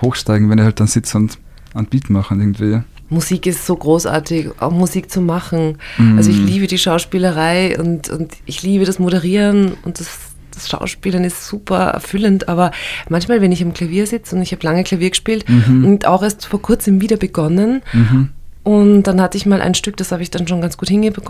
hochsteigen, 0.00 0.50
wenn 0.50 0.58
ich 0.58 0.64
halt 0.64 0.80
dann 0.80 0.86
sitze 0.86 1.16
und 1.18 1.38
ein 1.74 1.86
Beat 1.86 2.10
mache 2.10 2.34
irgendwie. 2.34 2.80
Musik 3.10 3.46
ist 3.46 3.66
so 3.66 3.76
großartig, 3.76 4.50
auch 4.60 4.72
Musik 4.72 5.10
zu 5.10 5.20
machen. 5.20 5.78
Mm. 5.98 6.16
Also 6.16 6.30
ich 6.30 6.38
liebe 6.38 6.66
die 6.66 6.78
Schauspielerei 6.78 7.78
und, 7.78 8.08
und 8.08 8.32
ich 8.46 8.62
liebe 8.62 8.84
das 8.84 8.98
Moderieren 8.98 9.74
und 9.84 10.00
das, 10.00 10.08
das 10.52 10.68
Schauspielen 10.68 11.24
ist 11.24 11.46
super 11.46 11.78
erfüllend, 11.78 12.48
aber 12.48 12.70
manchmal, 13.08 13.40
wenn 13.40 13.52
ich 13.52 13.62
am 13.62 13.74
Klavier 13.74 14.06
sitze 14.06 14.34
und 14.34 14.42
ich 14.42 14.52
habe 14.52 14.62
lange 14.64 14.84
Klavier 14.84 15.10
gespielt 15.10 15.44
mhm. 15.48 15.84
und 15.84 16.06
auch 16.06 16.22
erst 16.22 16.46
vor 16.46 16.62
kurzem 16.62 17.00
wieder 17.00 17.16
begonnen 17.16 17.82
mhm. 17.92 18.30
und 18.62 19.02
dann 19.04 19.20
hatte 19.20 19.36
ich 19.36 19.46
mal 19.46 19.60
ein 19.60 19.74
Stück, 19.74 19.96
das 19.96 20.12
habe 20.12 20.22
ich 20.22 20.30
dann 20.30 20.48
schon 20.48 20.60
ganz 20.60 20.76
gut 20.76 20.88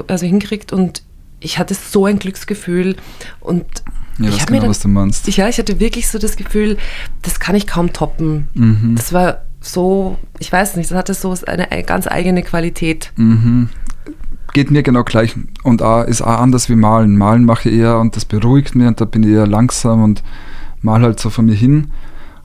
also 0.08 0.26
hingekriegt 0.26 0.72
und 0.72 1.02
ich 1.40 1.58
hatte 1.58 1.74
so 1.74 2.06
ein 2.06 2.18
Glücksgefühl 2.18 2.96
und 3.40 3.64
ja, 4.18 4.28
ich 4.28 4.36
weiß 4.36 4.46
genau, 4.46 4.60
dann, 4.60 4.70
was 4.70 4.80
du 4.80 4.88
meinst. 4.88 5.36
Ja, 5.36 5.48
ich 5.48 5.58
hatte 5.58 5.80
wirklich 5.80 6.08
so 6.08 6.18
das 6.18 6.36
Gefühl, 6.36 6.76
das 7.22 7.40
kann 7.40 7.56
ich 7.56 7.66
kaum 7.66 7.92
toppen. 7.92 8.48
Mhm. 8.54 8.94
Das 8.96 9.12
war 9.12 9.42
so, 9.60 10.18
ich 10.38 10.52
weiß 10.52 10.76
nicht, 10.76 10.90
das 10.90 10.98
hatte 10.98 11.14
so 11.14 11.34
eine 11.46 11.66
ganz 11.84 12.06
eigene 12.06 12.42
Qualität. 12.42 13.12
Mhm. 13.16 13.68
Geht 14.52 14.70
mir 14.70 14.82
genau 14.82 15.02
gleich 15.02 15.34
und 15.64 15.82
auch, 15.82 16.04
ist 16.04 16.22
auch 16.22 16.38
anders 16.38 16.68
wie 16.68 16.76
Malen. 16.76 17.16
Malen 17.16 17.44
mache 17.44 17.68
ich 17.68 17.76
eher 17.76 17.98
und 17.98 18.14
das 18.14 18.24
beruhigt 18.24 18.74
mich 18.76 18.86
und 18.86 19.00
da 19.00 19.04
bin 19.04 19.24
ich 19.24 19.30
eher 19.30 19.46
langsam 19.46 20.02
und 20.02 20.22
mal 20.80 21.02
halt 21.02 21.18
so 21.18 21.30
von 21.30 21.46
mir 21.46 21.54
hin. 21.54 21.88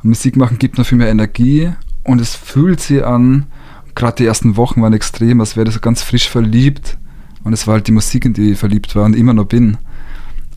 Und 0.01 0.10
Musik 0.10 0.36
machen 0.38 0.58
gibt 0.58 0.77
noch 0.77 0.86
viel 0.86 0.97
mehr 0.97 1.10
Energie 1.10 1.71
und 2.03 2.19
es 2.19 2.34
fühlt 2.34 2.79
sich 2.79 3.05
an, 3.05 3.45
gerade 3.93 4.15
die 4.15 4.25
ersten 4.25 4.58
Wochen 4.58 4.82
waren 4.82 4.93
extrem, 4.93 5.39
als 5.41 5.55
wäre 5.55 5.67
ich 5.67 5.73
so 5.75 5.82
ganz 5.82 6.01
frisch 6.01 6.29
verliebt. 6.29 6.97
Und 7.43 7.53
es 7.53 7.67
war 7.67 7.75
halt 7.75 7.88
die 7.88 7.91
Musik, 7.91 8.25
in 8.25 8.34
die 8.34 8.51
ich 8.51 8.58
verliebt 8.58 8.95
war 8.95 9.05
und 9.05 9.15
immer 9.15 9.34
noch 9.34 9.45
bin. 9.45 9.77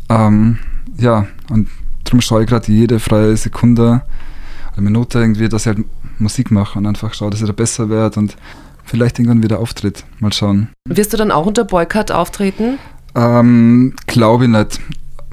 Ähm, 0.09 0.59
ja, 0.99 1.27
und 1.51 1.69
darum 2.05 2.21
schaue 2.21 2.43
ich 2.43 2.49
gerade 2.49 2.71
jede 2.71 2.99
freie 2.99 3.37
Sekunde 3.37 4.03
oder 4.73 4.83
Minute 4.83 5.19
irgendwie, 5.19 5.49
dass 5.49 5.63
ich 5.63 5.75
halt 5.75 5.85
Musik 6.19 6.51
mache 6.51 6.79
und 6.79 6.87
einfach 6.87 7.15
schaue, 7.15 7.31
dass 7.31 7.41
ich 7.41 7.47
da 7.47 7.53
besser 7.53 7.89
werde 7.89 8.21
und 8.21 8.37
vielleicht 8.85 9.19
irgendwann 9.19 9.43
wieder 9.43 9.59
auftritt. 9.59 10.05
Mal 10.21 10.33
schauen. 10.33 10.69
Wirst 10.89 11.13
du 11.13 11.17
dann 11.17 11.31
auch 11.31 11.47
unter 11.47 11.65
Boycott 11.65 12.11
auftreten? 12.11 12.79
Ähm, 13.15 13.95
Glaube 14.07 14.45
ich 14.45 14.51
nicht. 14.51 14.81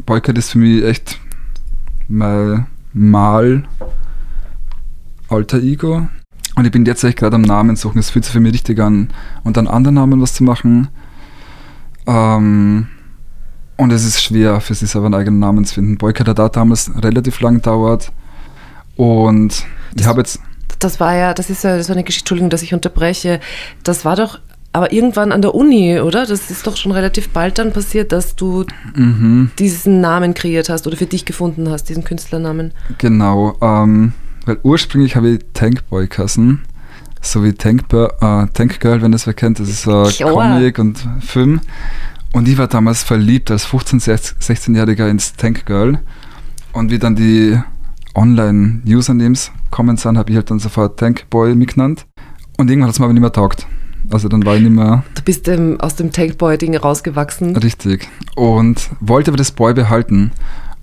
Boycott 0.06 0.38
ist 0.38 0.52
für 0.52 0.60
mich 0.60 0.84
echt 0.84 1.20
mein 2.08 2.66
Mal 2.94 3.64
alter 5.30 5.60
Ego. 5.60 6.08
Und 6.56 6.66
ich 6.66 6.72
bin 6.72 6.86
jetzt 6.86 7.04
echt 7.04 7.18
gerade 7.18 7.36
am 7.36 7.44
Namen 7.44 7.76
suchen. 7.76 8.00
Es 8.00 8.10
fühlt 8.10 8.26
sich 8.26 8.34
für 8.34 8.40
mich 8.40 8.54
richtig 8.54 8.80
an. 8.80 9.10
Und 9.44 9.58
an 9.58 9.68
anderen 9.68 9.96
Namen 9.96 10.22
was 10.22 10.34
zu 10.34 10.44
machen. 10.44 10.90
Ähm, 12.06 12.88
und 13.80 13.92
es 13.92 14.04
ist 14.06 14.22
schwer, 14.22 14.60
für 14.60 14.74
sich 14.74 14.90
selber 14.90 15.06
einen 15.08 15.16
eigenen 15.16 15.40
Namen 15.40 15.64
zu 15.66 15.76
finden. 15.76 15.98
Boycott 15.98 16.28
hat 16.28 16.38
da 16.38 16.50
damals 16.50 16.92
relativ 17.02 17.40
lang 17.40 17.56
gedauert. 17.56 18.12
Und 18.96 19.64
ich 19.96 20.06
habe 20.06 20.20
jetzt. 20.20 20.40
Das 20.80 21.00
war 21.00 21.16
ja, 21.16 21.34
das 21.34 21.50
ist 21.50 21.64
ja 21.64 21.82
so 21.82 21.94
eine 21.94 22.04
Geschichte, 22.04 22.24
Entschuldigung, 22.26 22.50
dass 22.50 22.62
ich 22.62 22.74
unterbreche. 22.74 23.40
Das 23.84 24.04
war 24.06 24.16
doch 24.16 24.40
aber 24.72 24.92
irgendwann 24.92 25.32
an 25.32 25.42
der 25.42 25.56
Uni, 25.56 26.00
oder? 26.00 26.26
Das 26.26 26.52
ist 26.52 26.68
doch 26.68 26.78
schon 26.78 26.92
relativ 26.92 27.30
bald 27.30 27.58
dann 27.58 27.72
passiert, 27.74 28.12
dass 28.12 28.36
du 28.36 28.66
Mhm. 28.96 29.50
diesen 29.58 30.00
Namen 30.02 30.34
kreiert 30.34 30.70
hast 30.70 30.86
oder 30.86 30.96
für 30.96 31.06
dich 31.08 31.26
gefunden 31.26 31.70
hast, 31.70 31.86
diesen 31.90 32.04
Künstlernamen. 32.04 32.72
Genau, 32.98 33.58
ähm, 33.62 34.14
weil 34.46 34.60
ursprünglich 34.64 35.16
habe 35.16 35.30
ich 35.30 35.40
Tankboy 35.54 36.08
geheißen, 36.08 36.62
so 37.22 37.44
wie 37.44 37.54
Tank, 37.54 37.86
äh, 37.94 38.08
Tank 38.54 38.80
Girl, 38.80 39.02
wenn 39.02 39.12
das 39.12 39.26
wer 39.26 39.34
kennt, 39.34 39.60
das 39.60 39.70
ist 39.70 39.84
Klar. 39.84 40.12
Comic 40.22 40.78
und 40.78 41.00
Film. 41.22 41.62
Und 42.34 42.48
ich 42.48 42.58
war 42.58 42.68
damals 42.68 43.04
verliebt 43.04 43.50
als 43.52 43.68
15-, 43.68 44.36
16-Jähriger 44.40 45.10
ins 45.10 45.34
Tank 45.34 45.66
Girl. 45.66 46.00
Und 46.74 46.92
wie 46.92 47.00
dann 47.00 47.16
die 47.16 47.60
Online-Usernames 48.16 49.52
kommen 49.72 49.98
sind, 49.98 50.18
habe 50.18 50.30
ich 50.32 50.36
halt 50.36 50.52
dann 50.52 50.60
sofort 50.60 51.00
Tankboy 51.00 51.56
mitgenannt. 51.56 52.06
Und 52.58 52.70
irgendwann 52.70 52.90
hat 52.90 52.94
es 52.94 53.00
mir 53.00 53.06
aber 53.06 53.14
nicht 53.14 53.22
mehr 53.22 53.32
taugt. 53.32 53.66
Also 54.12 54.28
dann 54.28 54.46
war 54.46 54.56
ich 54.56 54.62
nicht 54.62 54.72
mehr 54.72 55.04
Du 55.16 55.22
bist 55.22 55.48
ähm, 55.48 55.80
aus 55.80 55.96
dem 55.96 56.12
Tankboy-Ding 56.12 56.76
rausgewachsen. 56.76 57.56
Richtig. 57.56 58.08
Und 58.36 58.90
wollte 59.00 59.32
aber 59.32 59.38
das 59.38 59.52
Boy 59.52 59.74
behalten. 59.74 60.32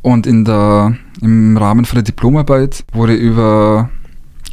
Und 0.02 0.26
in 0.26 0.44
der, 0.44 0.96
im 1.20 1.56
Rahmen 1.56 1.84
von 1.84 1.96
der 1.96 2.04
Diplomarbeit, 2.04 2.84
wo 2.92 3.06
ich 3.06 3.18
über 3.18 3.90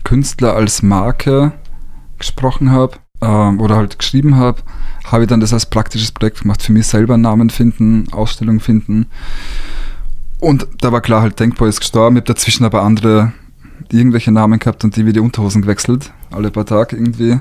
Künstler 0.04 0.56
als 0.56 0.82
Marke 0.82 1.54
gesprochen 2.18 2.72
habe 2.72 2.98
ähm, 3.24 3.60
oder 3.60 3.78
halt 3.78 3.98
geschrieben 3.98 4.36
habe, 4.36 4.62
habe 5.06 5.24
ich 5.24 5.30
dann 5.30 5.40
das 5.40 5.54
als 5.54 5.66
praktisches 5.66 6.12
Projekt 6.12 6.42
gemacht. 6.42 6.62
Für 6.62 6.74
mich 6.74 6.88
selber 6.88 7.18
Namen 7.18 7.50
finden, 7.50 8.12
Ausstellung 8.12 8.60
finden. 8.60 9.08
Und 10.40 10.68
da 10.82 10.92
war 10.92 11.02
klar, 11.02 11.22
halt 11.22 11.40
Denkboy 11.40 11.70
ist 11.70 11.80
gestorben. 11.80 12.18
Ich 12.18 12.22
habe 12.22 12.34
dazwischen 12.34 12.66
aber 12.66 12.84
andere 12.84 13.32
irgendwelche 13.92 14.32
Namen 14.32 14.60
gehabt 14.60 14.84
und 14.84 14.96
die 14.96 15.06
wie 15.06 15.14
die 15.14 15.20
Unterhosen 15.20 15.62
gewechselt, 15.62 16.12
alle 16.32 16.52
paar 16.52 16.66
Tage 16.66 16.96
irgendwie. 16.96 17.40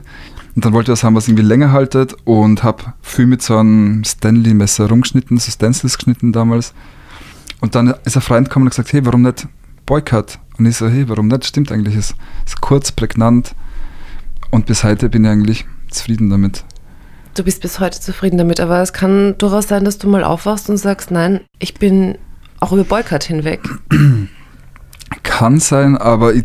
Und 0.54 0.64
dann 0.64 0.72
wollte 0.74 0.92
ich 0.92 0.98
was 0.98 1.04
haben, 1.04 1.14
was 1.14 1.28
irgendwie 1.28 1.44
länger 1.44 1.72
haltet 1.72 2.14
und 2.24 2.62
habe 2.62 2.92
viel 3.00 3.26
mit 3.26 3.42
so 3.42 3.56
einem 3.56 4.04
Stanley-Messer 4.04 4.88
rumgeschnitten, 4.88 5.38
so 5.38 5.50
Stencils 5.50 5.96
geschnitten 5.96 6.32
damals. 6.32 6.74
Und 7.60 7.74
dann 7.74 7.94
ist 8.04 8.16
ein 8.16 8.22
Freund 8.22 8.48
gekommen 8.48 8.66
und 8.66 8.70
gesagt, 8.70 8.92
hey, 8.92 9.04
warum 9.06 9.22
nicht 9.22 9.48
Boycott? 9.86 10.38
Und 10.58 10.66
ich 10.66 10.76
so, 10.76 10.88
hey, 10.88 11.08
warum 11.08 11.28
nicht? 11.28 11.46
Stimmt 11.46 11.72
eigentlich, 11.72 11.96
ist, 11.96 12.14
ist 12.44 12.60
kurz, 12.60 12.92
prägnant. 12.92 13.54
Und 14.50 14.66
bis 14.66 14.84
heute 14.84 15.08
bin 15.08 15.24
ich 15.24 15.30
eigentlich 15.30 15.66
zufrieden 15.92 16.30
damit. 16.30 16.64
Du 17.34 17.44
bist 17.44 17.62
bis 17.62 17.80
heute 17.80 17.98
zufrieden 17.98 18.36
damit, 18.36 18.60
aber 18.60 18.82
es 18.82 18.92
kann 18.92 19.36
durchaus 19.38 19.68
sein, 19.68 19.84
dass 19.84 19.98
du 19.98 20.08
mal 20.08 20.22
aufwachst 20.24 20.68
und 20.68 20.76
sagst, 20.76 21.10
nein, 21.10 21.40
ich 21.58 21.74
bin 21.74 22.18
auch 22.60 22.72
über 22.72 22.84
Boycott 22.84 23.24
hinweg. 23.24 23.60
Kann 25.22 25.58
sein, 25.58 25.96
aber 25.96 26.34
ich, 26.34 26.44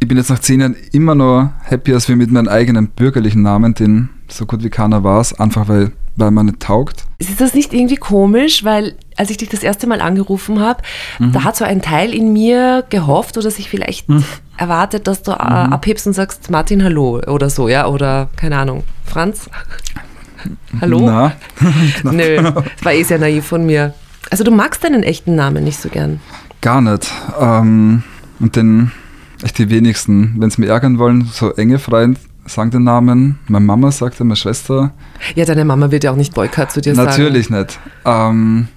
ich 0.00 0.08
bin 0.08 0.16
jetzt 0.16 0.30
nach 0.30 0.38
zehn 0.38 0.60
Jahren 0.60 0.76
immer 0.92 1.14
noch 1.14 1.50
happy, 1.62 1.94
als 1.94 2.08
wir 2.08 2.16
mit 2.16 2.30
meinem 2.30 2.48
eigenen 2.48 2.88
bürgerlichen 2.88 3.42
Namen, 3.42 3.74
den 3.74 4.10
so 4.28 4.46
gut 4.46 4.62
wie 4.62 4.70
keiner 4.70 5.02
war, 5.02 5.24
einfach 5.38 5.68
weil, 5.68 5.92
weil 6.18 6.30
man 6.30 6.46
nicht 6.46 6.60
taugt. 6.60 7.04
Ist 7.18 7.40
das 7.40 7.54
nicht 7.54 7.72
irgendwie 7.72 7.96
komisch, 7.96 8.64
weil 8.64 8.94
als 9.16 9.30
ich 9.30 9.36
dich 9.36 9.48
das 9.48 9.62
erste 9.62 9.86
Mal 9.86 10.00
angerufen 10.00 10.60
habe, 10.60 10.82
da 11.18 11.44
hat 11.44 11.56
so 11.56 11.64
ein 11.64 11.82
Teil 11.82 12.12
in 12.14 12.32
mir 12.32 12.84
gehofft 12.90 13.36
oder 13.38 13.50
sich 13.50 13.68
vielleicht 13.68 14.06
erwartet, 14.56 15.06
dass 15.06 15.22
du 15.22 15.32
äh, 15.32 15.34
abhebst 15.34 16.06
und 16.06 16.12
sagst 16.12 16.50
Martin 16.50 16.82
Hallo 16.84 17.20
oder 17.26 17.50
so, 17.50 17.68
ja, 17.68 17.86
oder 17.86 18.28
keine 18.36 18.58
Ahnung, 18.58 18.84
Franz. 19.04 19.48
Hallo? 20.80 21.00
Na, 21.00 21.32
Nö, 22.12 22.42
das 22.42 22.84
war 22.84 22.92
eh 22.92 23.02
sehr 23.02 23.18
naiv 23.18 23.46
von 23.46 23.64
mir. 23.66 23.94
Also 24.30 24.44
du 24.44 24.50
magst 24.50 24.84
deinen 24.84 25.02
echten 25.02 25.34
Namen 25.34 25.64
nicht 25.64 25.80
so 25.80 25.88
gern. 25.88 26.20
gar 26.60 26.80
nicht. 26.80 27.10
Ähm, 27.40 28.02
und 28.40 28.54
den, 28.56 28.92
echt 29.42 29.58
die 29.58 29.70
wenigsten, 29.70 30.34
wenn 30.38 30.50
sie 30.50 30.60
mir 30.60 30.68
ärgern 30.68 30.98
wollen, 30.98 31.28
so 31.32 31.50
enge 31.52 31.78
Freunde 31.78 32.20
sagen 32.48 32.70
den 32.70 32.84
Namen. 32.84 33.38
Meine 33.46 33.64
Mama 33.64 33.90
sagt 33.90 34.18
meine 34.20 34.36
Schwester. 34.36 34.92
Ja, 35.34 35.44
deine 35.44 35.64
Mama 35.64 35.90
wird 35.90 36.04
ja 36.04 36.12
auch 36.12 36.16
nicht 36.16 36.34
Boycott 36.34 36.70
zu 36.70 36.80
dir 36.80 36.94
sagen. 36.94 37.08
Natürlich 37.08 37.50
nicht. 37.50 37.78
Ähm, 38.04 38.68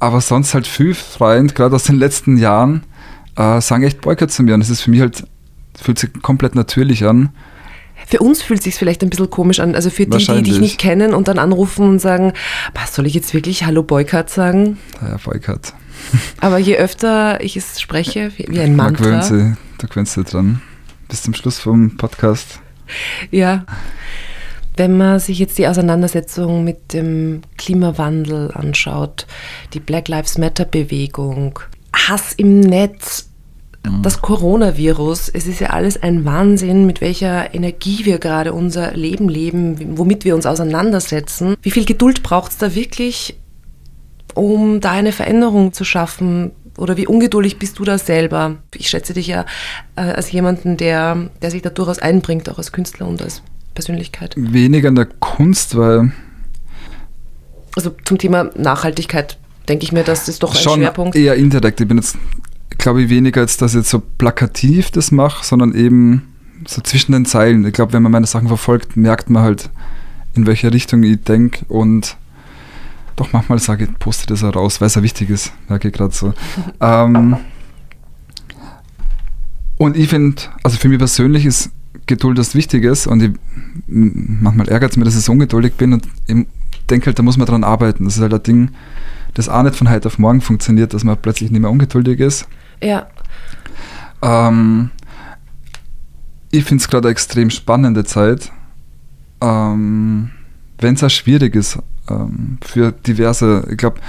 aber 0.00 0.20
sonst 0.20 0.54
halt 0.54 0.66
viel 0.66 0.94
Freunde, 0.94 1.54
gerade 1.54 1.74
aus 1.74 1.84
den 1.84 1.96
letzten 1.96 2.36
Jahren, 2.36 2.84
äh, 3.36 3.60
sagen 3.60 3.82
echt 3.82 4.00
Boykott 4.00 4.30
zu 4.30 4.42
mir. 4.42 4.54
Und 4.54 4.60
es 4.60 4.70
ist 4.70 4.82
für 4.82 4.90
mich 4.90 5.00
halt, 5.00 5.24
fühlt 5.80 5.98
sich 5.98 6.10
komplett 6.22 6.54
natürlich 6.54 7.04
an. 7.04 7.30
Für 8.06 8.20
uns 8.20 8.40
fühlt 8.40 8.60
es 8.60 8.64
sich 8.64 8.74
vielleicht 8.76 9.02
ein 9.02 9.10
bisschen 9.10 9.28
komisch 9.28 9.60
an. 9.60 9.74
Also 9.74 9.90
für 9.90 10.06
die, 10.06 10.26
die 10.26 10.42
dich 10.42 10.60
nicht 10.60 10.78
kennen 10.78 11.14
und 11.14 11.28
dann 11.28 11.38
anrufen 11.38 11.88
und 11.88 11.98
sagen, 11.98 12.32
was 12.74 12.94
soll 12.94 13.06
ich 13.06 13.14
jetzt 13.14 13.34
wirklich 13.34 13.64
Hallo 13.64 13.82
Boycott 13.82 14.30
sagen? 14.30 14.78
Daher 15.00 15.18
Boykott. 15.18 15.74
Aber 16.40 16.58
je 16.58 16.76
öfter 16.76 17.42
ich 17.42 17.56
es 17.56 17.80
spreche, 17.80 18.32
wie, 18.36 18.58
ein 18.60 18.76
Man 18.76 18.94
gewöhnt 18.94 19.18
Mantra. 19.18 19.36
sich, 19.36 19.56
da 19.78 19.86
gewöhnst 19.88 20.16
du 20.16 20.22
dich 20.22 20.30
dran. 20.30 20.62
Bis 21.08 21.22
zum 21.22 21.34
Schluss 21.34 21.58
vom 21.58 21.96
Podcast. 21.96 22.60
Ja. 23.30 23.64
Wenn 24.76 24.96
man 24.96 25.18
sich 25.18 25.40
jetzt 25.40 25.58
die 25.58 25.66
Auseinandersetzung 25.66 26.62
mit 26.62 26.92
dem 26.92 27.42
Klimawandel 27.56 28.52
anschaut, 28.52 29.26
die 29.74 29.80
Black 29.80 30.06
Lives 30.06 30.38
Matter 30.38 30.64
Bewegung, 30.64 31.58
Hass 31.92 32.32
im 32.34 32.60
Netz, 32.60 33.28
das 34.02 34.20
Coronavirus, 34.20 35.30
es 35.30 35.46
ist 35.46 35.60
ja 35.60 35.70
alles 35.70 36.02
ein 36.02 36.24
Wahnsinn, 36.24 36.86
mit 36.86 37.00
welcher 37.00 37.54
Energie 37.54 38.04
wir 38.04 38.18
gerade 38.18 38.52
unser 38.52 38.92
Leben 38.92 39.28
leben, 39.28 39.98
womit 39.98 40.24
wir 40.24 40.34
uns 40.34 40.46
auseinandersetzen. 40.46 41.56
Wie 41.62 41.70
viel 41.70 41.84
Geduld 41.84 42.22
braucht 42.22 42.52
es 42.52 42.58
da 42.58 42.74
wirklich, 42.74 43.36
um 44.34 44.80
da 44.80 44.92
eine 44.92 45.12
Veränderung 45.12 45.72
zu 45.72 45.84
schaffen? 45.84 46.52
Oder 46.78 46.96
wie 46.96 47.06
ungeduldig 47.06 47.58
bist 47.58 47.78
du 47.78 47.84
da 47.84 47.98
selber? 47.98 48.56
Ich 48.74 48.88
schätze 48.88 49.12
dich 49.12 49.26
ja 49.26 49.44
äh, 49.96 50.00
als 50.02 50.30
jemanden, 50.30 50.76
der, 50.76 51.28
der 51.42 51.50
sich 51.50 51.62
da 51.62 51.70
durchaus 51.70 51.98
einbringt, 51.98 52.48
auch 52.48 52.58
als 52.58 52.72
Künstler 52.72 53.06
und 53.08 53.20
als 53.20 53.42
Persönlichkeit. 53.74 54.34
Weniger 54.36 54.88
in 54.88 54.94
der 54.94 55.06
Kunst, 55.06 55.76
weil 55.76 56.12
Also 57.76 57.94
zum 58.04 58.18
Thema 58.18 58.50
Nachhaltigkeit 58.56 59.38
denke 59.68 59.84
ich 59.84 59.92
mir, 59.92 60.04
das 60.04 60.28
ist 60.28 60.42
doch 60.42 60.54
ein 60.54 60.60
schon 60.60 60.78
Schwerpunkt. 60.80 61.16
eher 61.16 61.34
indirekt. 61.34 61.80
Ich 61.80 61.88
bin 61.88 61.98
jetzt, 61.98 62.16
glaube 62.78 63.02
ich, 63.02 63.10
weniger 63.10 63.40
jetzt, 63.40 63.60
dass 63.60 63.72
ich 63.72 63.78
jetzt 63.78 63.90
so 63.90 64.00
plakativ 64.18 64.90
das 64.90 65.10
mache, 65.10 65.44
sondern 65.44 65.74
eben 65.74 66.34
so 66.66 66.80
zwischen 66.80 67.12
den 67.12 67.26
Zeilen. 67.26 67.66
Ich 67.66 67.72
glaube, 67.72 67.92
wenn 67.92 68.02
man 68.02 68.12
meine 68.12 68.26
Sachen 68.26 68.48
verfolgt, 68.48 68.96
merkt 68.96 69.30
man 69.30 69.42
halt, 69.42 69.70
in 70.34 70.46
welche 70.46 70.72
Richtung 70.72 71.02
ich 71.02 71.22
denke 71.22 71.64
und 71.68 72.16
doch 73.18 73.32
manchmal 73.32 73.58
sage 73.58 73.84
ich, 73.84 73.98
poste 73.98 74.26
das 74.26 74.44
auch 74.44 74.54
raus, 74.54 74.80
weil 74.80 74.86
es 74.86 74.94
ja 74.94 75.02
wichtig 75.02 75.30
ist, 75.30 75.52
merke 75.68 75.88
ich 75.88 75.94
gerade 75.94 76.14
so. 76.14 76.32
ähm, 76.80 77.36
und 79.76 79.96
ich 79.96 80.08
finde, 80.08 80.42
also 80.62 80.76
für 80.76 80.88
mich 80.88 80.98
persönlich 80.98 81.46
ist 81.46 81.70
Geduld 82.06 82.38
das 82.38 82.54
Wichtiges 82.54 83.06
und 83.06 83.22
ich, 83.22 83.32
manchmal 83.86 84.68
ärgert 84.68 84.92
es 84.92 84.96
mich, 84.96 85.04
dass 85.04 85.16
ich 85.16 85.22
so 85.22 85.32
ungeduldig 85.32 85.74
bin 85.74 85.92
und 85.92 86.06
ich 86.26 86.46
denke 86.88 87.06
halt, 87.06 87.18
da 87.18 87.22
muss 87.22 87.36
man 87.36 87.46
dran 87.46 87.64
arbeiten. 87.64 88.04
Das 88.04 88.16
ist 88.16 88.22
halt 88.22 88.32
ein 88.32 88.42
Ding, 88.42 88.70
das 89.34 89.48
auch 89.48 89.62
nicht 89.62 89.76
von 89.76 89.90
heute 89.90 90.08
auf 90.08 90.18
morgen 90.18 90.40
funktioniert, 90.40 90.94
dass 90.94 91.04
man 91.04 91.16
plötzlich 91.16 91.50
nicht 91.50 91.60
mehr 91.60 91.70
ungeduldig 91.70 92.20
ist. 92.20 92.48
Ja, 92.82 93.06
Ähm, 94.22 94.90
ich 96.50 96.64
finde 96.64 96.82
es 96.82 96.88
gerade 96.88 97.08
eine 97.08 97.12
extrem 97.12 97.50
spannende 97.50 98.04
Zeit, 98.04 98.50
ähm, 99.40 100.30
wenn 100.78 100.94
es 100.94 101.04
auch 101.04 101.10
schwierig 101.10 101.54
ist 101.54 101.78
ähm, 102.08 102.58
für 102.60 102.92
diverse, 102.92 103.66
ich 103.70 103.76
glaube, 103.76 104.00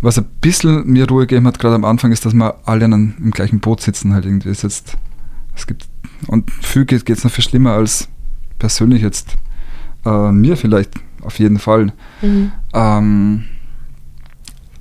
was 0.00 0.18
ein 0.18 0.26
bisschen 0.40 0.86
mir 0.86 1.08
Ruhe 1.08 1.26
gegeben 1.26 1.46
hat, 1.46 1.58
gerade 1.58 1.74
am 1.74 1.84
Anfang, 1.84 2.12
ist, 2.12 2.26
dass 2.26 2.34
wir 2.34 2.56
alle 2.64 2.84
in 2.84 2.92
einem, 2.92 3.14
im 3.18 3.30
gleichen 3.30 3.60
Boot 3.60 3.80
sitzen 3.80 4.12
halt 4.12 4.24
irgendwie. 4.24 4.50
Es, 4.50 4.62
jetzt, 4.62 4.96
es 5.54 5.66
gibt, 5.66 5.88
und 6.26 6.50
viel 6.50 6.84
geht 6.84 7.08
es 7.08 7.24
noch 7.24 7.30
viel 7.30 7.44
schlimmer 7.44 7.72
als 7.72 8.08
persönlich 8.58 9.02
jetzt 9.02 9.36
äh, 10.04 10.30
mir 10.30 10.56
vielleicht, 10.56 10.92
auf 11.22 11.38
jeden 11.38 11.58
Fall. 11.58 11.92
mhm. 12.20 12.52
Ähm, 12.72 13.44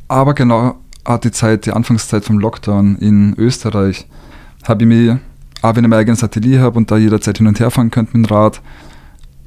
aber 0.07 0.33
genau 0.33 0.77
die 1.23 1.31
Zeit, 1.31 1.65
die 1.65 1.71
Anfangszeit 1.71 2.23
vom 2.23 2.39
Lockdown 2.39 2.97
in 2.97 3.33
Österreich, 3.37 4.07
habe 4.63 4.83
ich 4.83 4.87
mich 4.87 5.17
auch 5.63 5.75
wenn 5.75 5.85
ich 5.85 5.89
mein 5.89 5.99
eigenes 5.99 6.23
Atelier 6.23 6.61
habe 6.61 6.77
und 6.77 6.91
da 6.91 6.97
jederzeit 6.97 7.37
hin 7.37 7.47
und 7.47 7.59
her 7.59 7.71
fahren 7.71 7.89
könnte 7.89 8.17
mit 8.17 8.29
dem 8.29 8.33
Rad, 8.33 8.61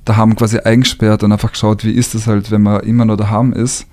da 0.07 0.17
haben 0.17 0.37
quasi 0.37 0.59
eingesperrt 0.59 1.23
und 1.25 1.33
einfach 1.33 1.53
geschaut, 1.53 1.85
wie 1.85 1.91
ist 1.91 2.15
es 2.15 2.27
halt, 2.27 2.51
wenn 2.51 2.63
man 2.63 2.81
immer 2.81 3.05
noch 3.05 3.17
daheim 3.17 3.53
ist. 3.53 3.87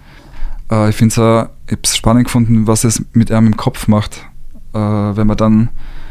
Äh, 0.71 0.89
ich 0.89 0.95
finde 0.95 1.11
es 1.11 1.19
auch, 1.19 1.49
spannend 1.87 2.25
gefunden, 2.25 2.67
was 2.67 2.83
es 2.83 3.03
mit 3.13 3.31
einem 3.31 3.47
im 3.47 3.57
Kopf 3.57 3.87
macht. 3.87 4.25
Äh, 4.73 4.77
wenn 4.77 5.27
man 5.27 5.37
dann, 5.37 5.69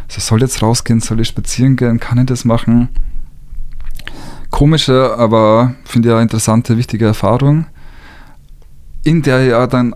so 0.09 0.21
soll 0.21 0.41
jetzt 0.41 0.61
rausgehen, 0.61 1.01
soll 1.01 1.21
ich 1.21 1.29
spazieren 1.29 1.77
gehen, 1.77 2.01
kann 2.01 2.19
ich 2.19 2.27
das 2.27 2.45
machen? 2.45 2.89
Komische, 4.51 5.15
aber 5.17 5.75
finde 5.85 6.09
ich 6.09 6.15
auch 6.15 6.21
interessante, 6.21 6.77
wichtige 6.77 7.07
Erfahrung, 7.07 7.67
in 9.05 9.23
der 9.23 9.43
ich 9.43 9.51
ja 9.51 9.67
dann 9.69 9.95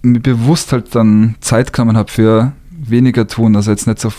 mir 0.00 0.20
bewusst 0.20 0.72
halt 0.72 0.94
dann 0.94 1.34
Zeit 1.40 1.72
genommen 1.72 1.96
habe 1.96 2.10
für 2.10 2.52
weniger 2.90 3.26
tun, 3.26 3.56
also 3.56 3.70
jetzt 3.70 3.86
nicht 3.86 4.00
so 4.00 4.12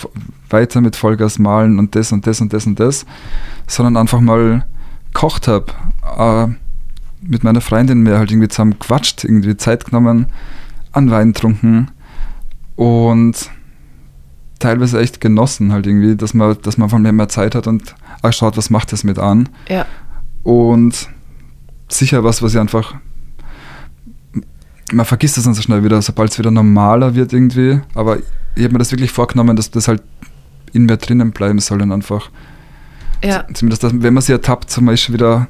weiter 0.49 0.81
mit 0.81 0.95
Vollgas 0.95 1.39
malen 1.39 1.79
und 1.79 1.95
das 1.95 2.11
und 2.11 2.27
das 2.27 2.41
und 2.41 2.53
das 2.53 2.65
und 2.65 2.79
das, 2.79 3.05
sondern 3.67 3.97
einfach 3.97 4.19
mal 4.19 4.65
kocht 5.13 5.47
habe, 5.47 5.65
äh, 6.17 6.47
mit 7.21 7.43
meiner 7.43 7.61
Freundin 7.61 8.01
mehr 8.01 8.19
halt 8.19 8.31
irgendwie 8.31 8.47
zusammen 8.47 8.77
quatscht, 8.79 9.23
irgendwie 9.23 9.57
Zeit 9.57 9.85
genommen, 9.85 10.27
an 10.91 11.09
Wein 11.11 11.33
getrunken 11.33 11.91
und 12.75 13.49
teilweise 14.59 14.99
echt 14.99 15.21
genossen 15.21 15.71
halt 15.71 15.87
irgendwie, 15.87 16.15
dass 16.15 16.33
man, 16.33 16.57
dass 16.61 16.77
man 16.77 16.85
einfach 16.85 16.99
mehr, 16.99 17.13
mehr 17.13 17.29
Zeit 17.29 17.55
hat 17.55 17.67
und 17.67 17.95
auch 18.21 18.33
schaut, 18.33 18.57
was 18.57 18.69
macht 18.69 18.91
das 18.91 19.03
mit 19.03 19.19
an. 19.19 19.49
Ja. 19.69 19.85
Und 20.43 21.09
sicher 21.89 22.23
was, 22.23 22.41
was 22.41 22.53
ich 22.53 22.59
einfach 22.59 22.95
man 24.91 25.05
vergisst 25.05 25.37
das 25.37 25.43
dann 25.43 25.53
so 25.53 25.61
schnell 25.61 25.83
wieder, 25.83 26.01
sobald 26.01 26.31
es 26.31 26.39
wieder 26.39 26.51
normaler 26.51 27.15
wird 27.15 27.33
irgendwie. 27.33 27.81
Aber 27.93 28.17
ich 28.55 28.63
habe 28.63 28.73
mir 28.73 28.79
das 28.79 28.91
wirklich 28.91 29.11
vorgenommen, 29.11 29.55
dass 29.55 29.71
das 29.71 29.87
halt 29.87 30.01
in 30.73 30.85
mir 30.85 30.97
drinnen 30.97 31.31
bleiben 31.31 31.59
soll 31.59 31.81
und 31.81 31.91
einfach. 31.91 32.29
Ja. 33.23 33.45
Zumindest, 33.53 33.83
dass, 33.83 34.01
wenn 34.01 34.13
man 34.13 34.21
sie 34.21 34.31
ertappt, 34.31 34.69
zum 34.69 34.85
Beispiel 34.85 35.15
wieder 35.15 35.47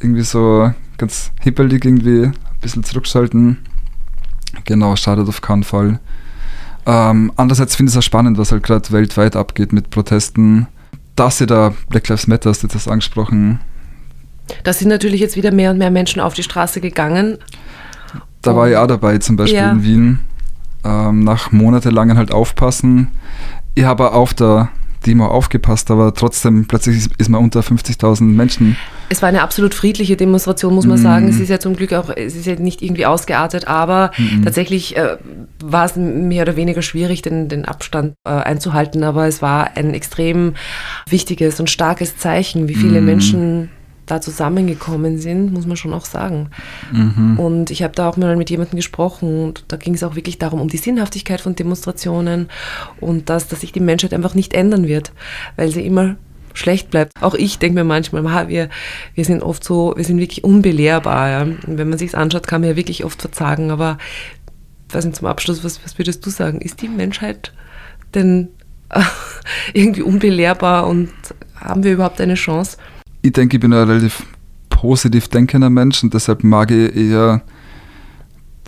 irgendwie 0.00 0.22
so 0.22 0.72
ganz 0.98 1.32
hippelig 1.40 1.84
irgendwie 1.84 2.26
ein 2.26 2.34
bisschen 2.60 2.84
zurückschalten. 2.84 3.58
Genau, 4.64 4.96
schadet 4.96 5.28
auf 5.28 5.40
keinen 5.40 5.64
Fall. 5.64 6.00
Ähm, 6.86 7.32
andererseits 7.36 7.74
finde 7.74 7.90
ich 7.90 7.96
es 7.96 7.98
auch 7.98 8.06
spannend, 8.06 8.38
was 8.38 8.52
halt 8.52 8.62
gerade 8.62 8.90
weltweit 8.92 9.36
abgeht 9.36 9.72
mit 9.72 9.90
Protesten. 9.90 10.68
Dass 11.16 11.38
sie 11.38 11.46
da 11.46 11.74
Black 11.88 12.08
Lives 12.08 12.26
Matter, 12.26 12.50
hast 12.50 12.62
du 12.62 12.68
das 12.68 12.86
angesprochen. 12.86 13.60
Da 14.62 14.72
sind 14.72 14.88
natürlich 14.88 15.20
jetzt 15.20 15.36
wieder 15.36 15.50
mehr 15.50 15.70
und 15.70 15.78
mehr 15.78 15.90
Menschen 15.90 16.20
auf 16.20 16.34
die 16.34 16.42
Straße 16.42 16.80
gegangen. 16.80 17.38
Da 18.46 18.56
war 18.56 18.68
ich 18.68 18.76
auch 18.76 18.86
dabei, 18.86 19.18
zum 19.18 19.36
Beispiel 19.36 19.58
Ja. 19.58 19.70
in 19.72 19.82
Wien. 19.82 20.18
Ähm, 20.84 21.24
nach 21.24 21.50
monatelangen 21.52 22.16
halt 22.16 22.30
aufpassen. 22.32 23.08
Ich 23.74 23.84
habe 23.84 24.12
auf 24.12 24.34
der 24.34 24.68
Demo 25.04 25.26
aufgepasst, 25.26 25.90
aber 25.90 26.14
trotzdem 26.14 26.66
plötzlich 26.66 27.08
ist, 27.18 27.28
man 27.28 27.40
unter 27.42 27.60
50.000 27.62 28.22
Menschen. 28.34 28.76
Es 29.08 29.22
war 29.22 29.28
eine 29.28 29.42
absolut 29.42 29.72
friedliche 29.74 30.16
Demonstration, 30.16 30.74
muss 30.74 30.86
man 30.86 30.98
Mhm. 30.98 31.02
sagen. 31.02 31.28
Es 31.28 31.38
ist 31.38 31.48
ja 31.48 31.60
zum 31.60 31.76
Glück 31.76 31.92
auch, 31.92 32.10
es 32.10 32.34
ist 32.34 32.46
ja 32.46 32.56
nicht 32.56 32.82
irgendwie 32.82 33.06
ausgeartet, 33.06 33.68
aber 33.68 34.10
tatsächlich 34.42 34.96
äh, 34.96 35.16
war 35.62 35.84
es 35.84 35.94
mehr 35.96 36.42
oder 36.42 36.56
weniger 36.56 36.82
schwierig, 36.82 37.22
den, 37.22 37.48
den 37.48 37.64
Abstand 37.66 38.14
äh, 38.24 38.30
einzuhalten. 38.30 39.04
Aber 39.04 39.26
es 39.26 39.42
war 39.42 39.76
ein 39.76 39.94
extrem 39.94 40.54
wichtiges 41.08 41.60
und 41.60 41.70
starkes 41.70 42.16
Zeichen, 42.16 42.66
wie 42.68 42.74
viele 42.74 43.00
Mhm. 43.00 43.06
Menschen 43.06 43.68
da 44.06 44.20
zusammengekommen 44.20 45.18
sind, 45.18 45.52
muss 45.52 45.66
man 45.66 45.76
schon 45.76 45.92
auch 45.92 46.06
sagen. 46.06 46.50
Mhm. 46.92 47.38
Und 47.38 47.70
ich 47.70 47.82
habe 47.82 47.94
da 47.94 48.08
auch 48.08 48.16
mal 48.16 48.36
mit 48.36 48.50
jemandem 48.50 48.76
gesprochen 48.76 49.44
und 49.44 49.64
da 49.68 49.76
ging 49.76 49.94
es 49.94 50.04
auch 50.04 50.14
wirklich 50.14 50.38
darum, 50.38 50.60
um 50.60 50.68
die 50.68 50.76
Sinnhaftigkeit 50.76 51.40
von 51.40 51.56
Demonstrationen 51.56 52.48
und 53.00 53.28
dass, 53.28 53.48
dass 53.48 53.60
sich 53.60 53.72
die 53.72 53.80
Menschheit 53.80 54.14
einfach 54.14 54.34
nicht 54.34 54.54
ändern 54.54 54.86
wird, 54.86 55.12
weil 55.56 55.70
sie 55.70 55.84
immer 55.84 56.16
schlecht 56.54 56.90
bleibt. 56.90 57.12
Auch 57.20 57.34
ich 57.34 57.58
denke 57.58 57.74
mir 57.74 57.84
manchmal, 57.84 58.48
wir, 58.48 58.70
wir 59.14 59.24
sind 59.24 59.42
oft 59.42 59.62
so, 59.62 59.92
wir 59.96 60.04
sind 60.04 60.18
wirklich 60.18 60.44
unbelehrbar. 60.44 61.28
Ja. 61.28 61.46
Wenn 61.66 61.88
man 61.88 61.98
sich 61.98 62.16
anschaut, 62.16 62.46
kann 62.46 62.62
man 62.62 62.70
ja 62.70 62.76
wirklich 62.76 63.04
oft 63.04 63.20
verzagen. 63.20 63.70
Aber 63.70 63.98
nicht, 64.92 65.16
zum 65.16 65.26
Abschluss, 65.26 65.64
was, 65.64 65.84
was 65.84 65.98
würdest 65.98 66.24
du 66.24 66.30
sagen? 66.30 66.60
Ist 66.60 66.80
die 66.80 66.88
Menschheit 66.88 67.52
denn 68.14 68.48
irgendwie 69.74 70.02
unbelehrbar 70.02 70.86
und 70.86 71.10
haben 71.56 71.82
wir 71.82 71.92
überhaupt 71.92 72.20
eine 72.20 72.34
Chance? 72.34 72.78
Ich 73.26 73.32
denke, 73.32 73.56
ich 73.56 73.60
bin 73.60 73.72
ein 73.72 73.88
relativ 73.88 74.24
positiv 74.70 75.26
denkender 75.26 75.68
Mensch 75.68 76.00
und 76.04 76.14
deshalb 76.14 76.44
mag 76.44 76.70
ich 76.70 76.94
eher 76.94 77.42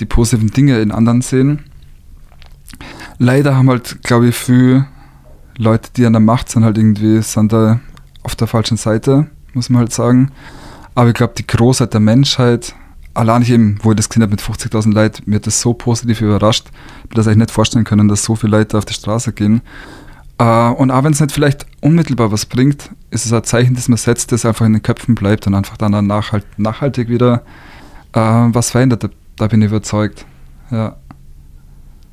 die 0.01 0.05
positiven 0.05 0.51
Dinge 0.51 0.81
in 0.81 0.91
anderen 0.91 1.23
sehen. 1.23 1.61
Leider 3.19 3.55
haben 3.55 3.71
halt, 3.71 4.03
glaube 4.03 4.27
ich, 4.27 4.35
viele 4.35 4.89
Leute, 5.57 5.91
die 5.97 6.05
an 6.07 6.13
der 6.13 6.19
Macht 6.19 6.49
sind, 6.49 6.65
halt 6.65 6.77
irgendwie, 6.77 7.23
sind 7.23 7.53
da 7.53 7.79
auf 8.25 8.35
der 8.35 8.49
falschen 8.49 8.77
Seite, 8.77 9.29
muss 9.55 9.71
man 9.71 9.79
halt 9.79 9.93
sagen. 9.93 10.33
Aber 10.97 11.11
ich 11.11 11.15
glaube, 11.15 11.35
die 11.39 11.47
Großheit 11.47 11.93
der 11.93 12.01
Menschheit, 12.01 12.75
allein 13.15 13.43
ich 13.43 13.51
eben, 13.51 13.79
wo 13.85 13.93
ich 13.93 13.97
das 13.97 14.09
gesehen 14.09 14.25
habe 14.25 14.33
mit 14.33 14.43
50.000 14.43 14.93
Leuten, 14.93 15.23
mir 15.31 15.37
hat 15.37 15.47
das 15.47 15.61
so 15.61 15.73
positiv 15.73 16.21
überrascht. 16.21 16.67
Ich 16.69 17.03
habe 17.05 17.15
das 17.15 17.29
eigentlich 17.29 17.39
nicht 17.39 17.53
vorstellen 17.53 17.85
können, 17.85 18.09
dass 18.09 18.25
so 18.25 18.35
viele 18.35 18.57
Leute 18.57 18.77
auf 18.77 18.87
die 18.87 18.95
Straße 18.95 19.33
gehen. 19.33 19.61
Äh, 20.39 20.71
und 20.71 20.91
auch 20.91 21.05
wenn 21.05 21.13
es 21.13 21.21
nicht 21.21 21.33
vielleicht 21.33 21.67
unmittelbar 21.81 22.31
was 22.33 22.47
bringt, 22.47 22.91
ist 23.11 23.27
es 23.27 23.33
ein 23.33 23.45
Zeichen, 23.45 23.75
das 23.75 23.89
man 23.89 23.99
setzt, 23.99 24.33
das 24.33 24.45
einfach 24.45 24.67
in 24.67 24.73
den 24.73 24.83
Köpfen 24.83 25.15
bleibt 25.15 25.47
und 25.47 25.55
einfach 25.55 25.77
dann 25.77 26.07
nachhalt, 26.07 26.47
nachhaltig 26.59 27.09
wieder 27.09 27.43
äh, 28.13 28.21
was 28.21 28.71
verändert. 28.71 29.05
Da, 29.05 29.09
da 29.37 29.47
bin 29.49 29.63
ich 29.63 29.69
überzeugt. 29.69 30.25
Ja, 30.71 30.97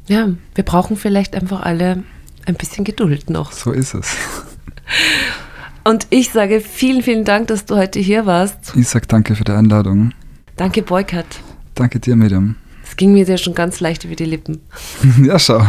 Ja, 0.07 0.29
wir 0.55 0.63
brauchen 0.63 0.97
vielleicht 0.97 1.35
einfach 1.35 1.61
alle 1.61 2.03
ein 2.45 2.55
bisschen 2.55 2.83
Geduld 2.83 3.29
noch. 3.29 3.51
so 3.51 3.71
ist 3.71 3.93
es. 3.93 4.15
Und 5.83 6.07
ich 6.09 6.31
sage 6.31 6.61
vielen, 6.61 7.03
vielen 7.03 7.25
Dank, 7.25 7.47
dass 7.47 7.65
du 7.65 7.75
heute 7.75 7.99
hier 7.99 8.25
warst. 8.25 8.75
Ich 8.75 8.88
sage 8.88 9.05
danke 9.07 9.35
für 9.35 9.43
die 9.43 9.51
Einladung. 9.51 10.13
Danke, 10.55 10.81
Boykott. 10.81 11.27
Danke 11.75 11.99
dir, 11.99 12.15
Miriam. 12.15 12.55
Es 12.95 12.97
ging 12.97 13.12
mir 13.12 13.25
sehr 13.25 13.38
schon 13.38 13.53
ganz 13.53 13.81
leicht 13.81 14.05
über 14.05 14.15
die 14.15 14.23
Lippen. 14.23 14.62
ja, 15.21 15.38
schau. 15.38 15.62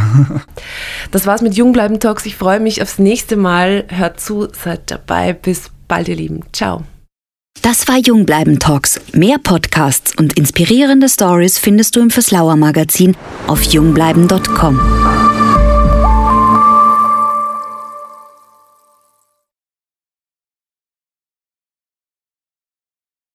Das 1.11 1.27
war's 1.27 1.43
mit 1.43 1.57
Jungbleiben 1.57 1.99
Talks. 1.99 2.25
Ich 2.25 2.37
freue 2.37 2.61
mich 2.61 2.83
aufs 2.83 3.01
nächste 3.01 3.35
Mal. 3.35 3.85
Hört 3.89 4.21
zu, 4.21 4.47
seid 4.53 4.93
dabei. 4.93 5.33
Bis 5.33 5.73
bald, 5.89 6.07
ihr 6.07 6.15
Lieben. 6.15 6.45
Ciao. 6.53 6.85
Das 7.63 7.89
war 7.89 7.99
Jungbleiben 7.99 8.61
Talks. 8.61 9.01
Mehr 9.13 9.39
Podcasts 9.43 10.13
und 10.17 10.35
inspirierende 10.35 11.09
Stories 11.09 11.59
findest 11.59 11.97
du 11.97 12.01
im 12.01 12.11
Verslauer 12.11 12.55
Magazin 12.55 13.17
auf 13.49 13.61
jungbleiben.com. 13.63 14.79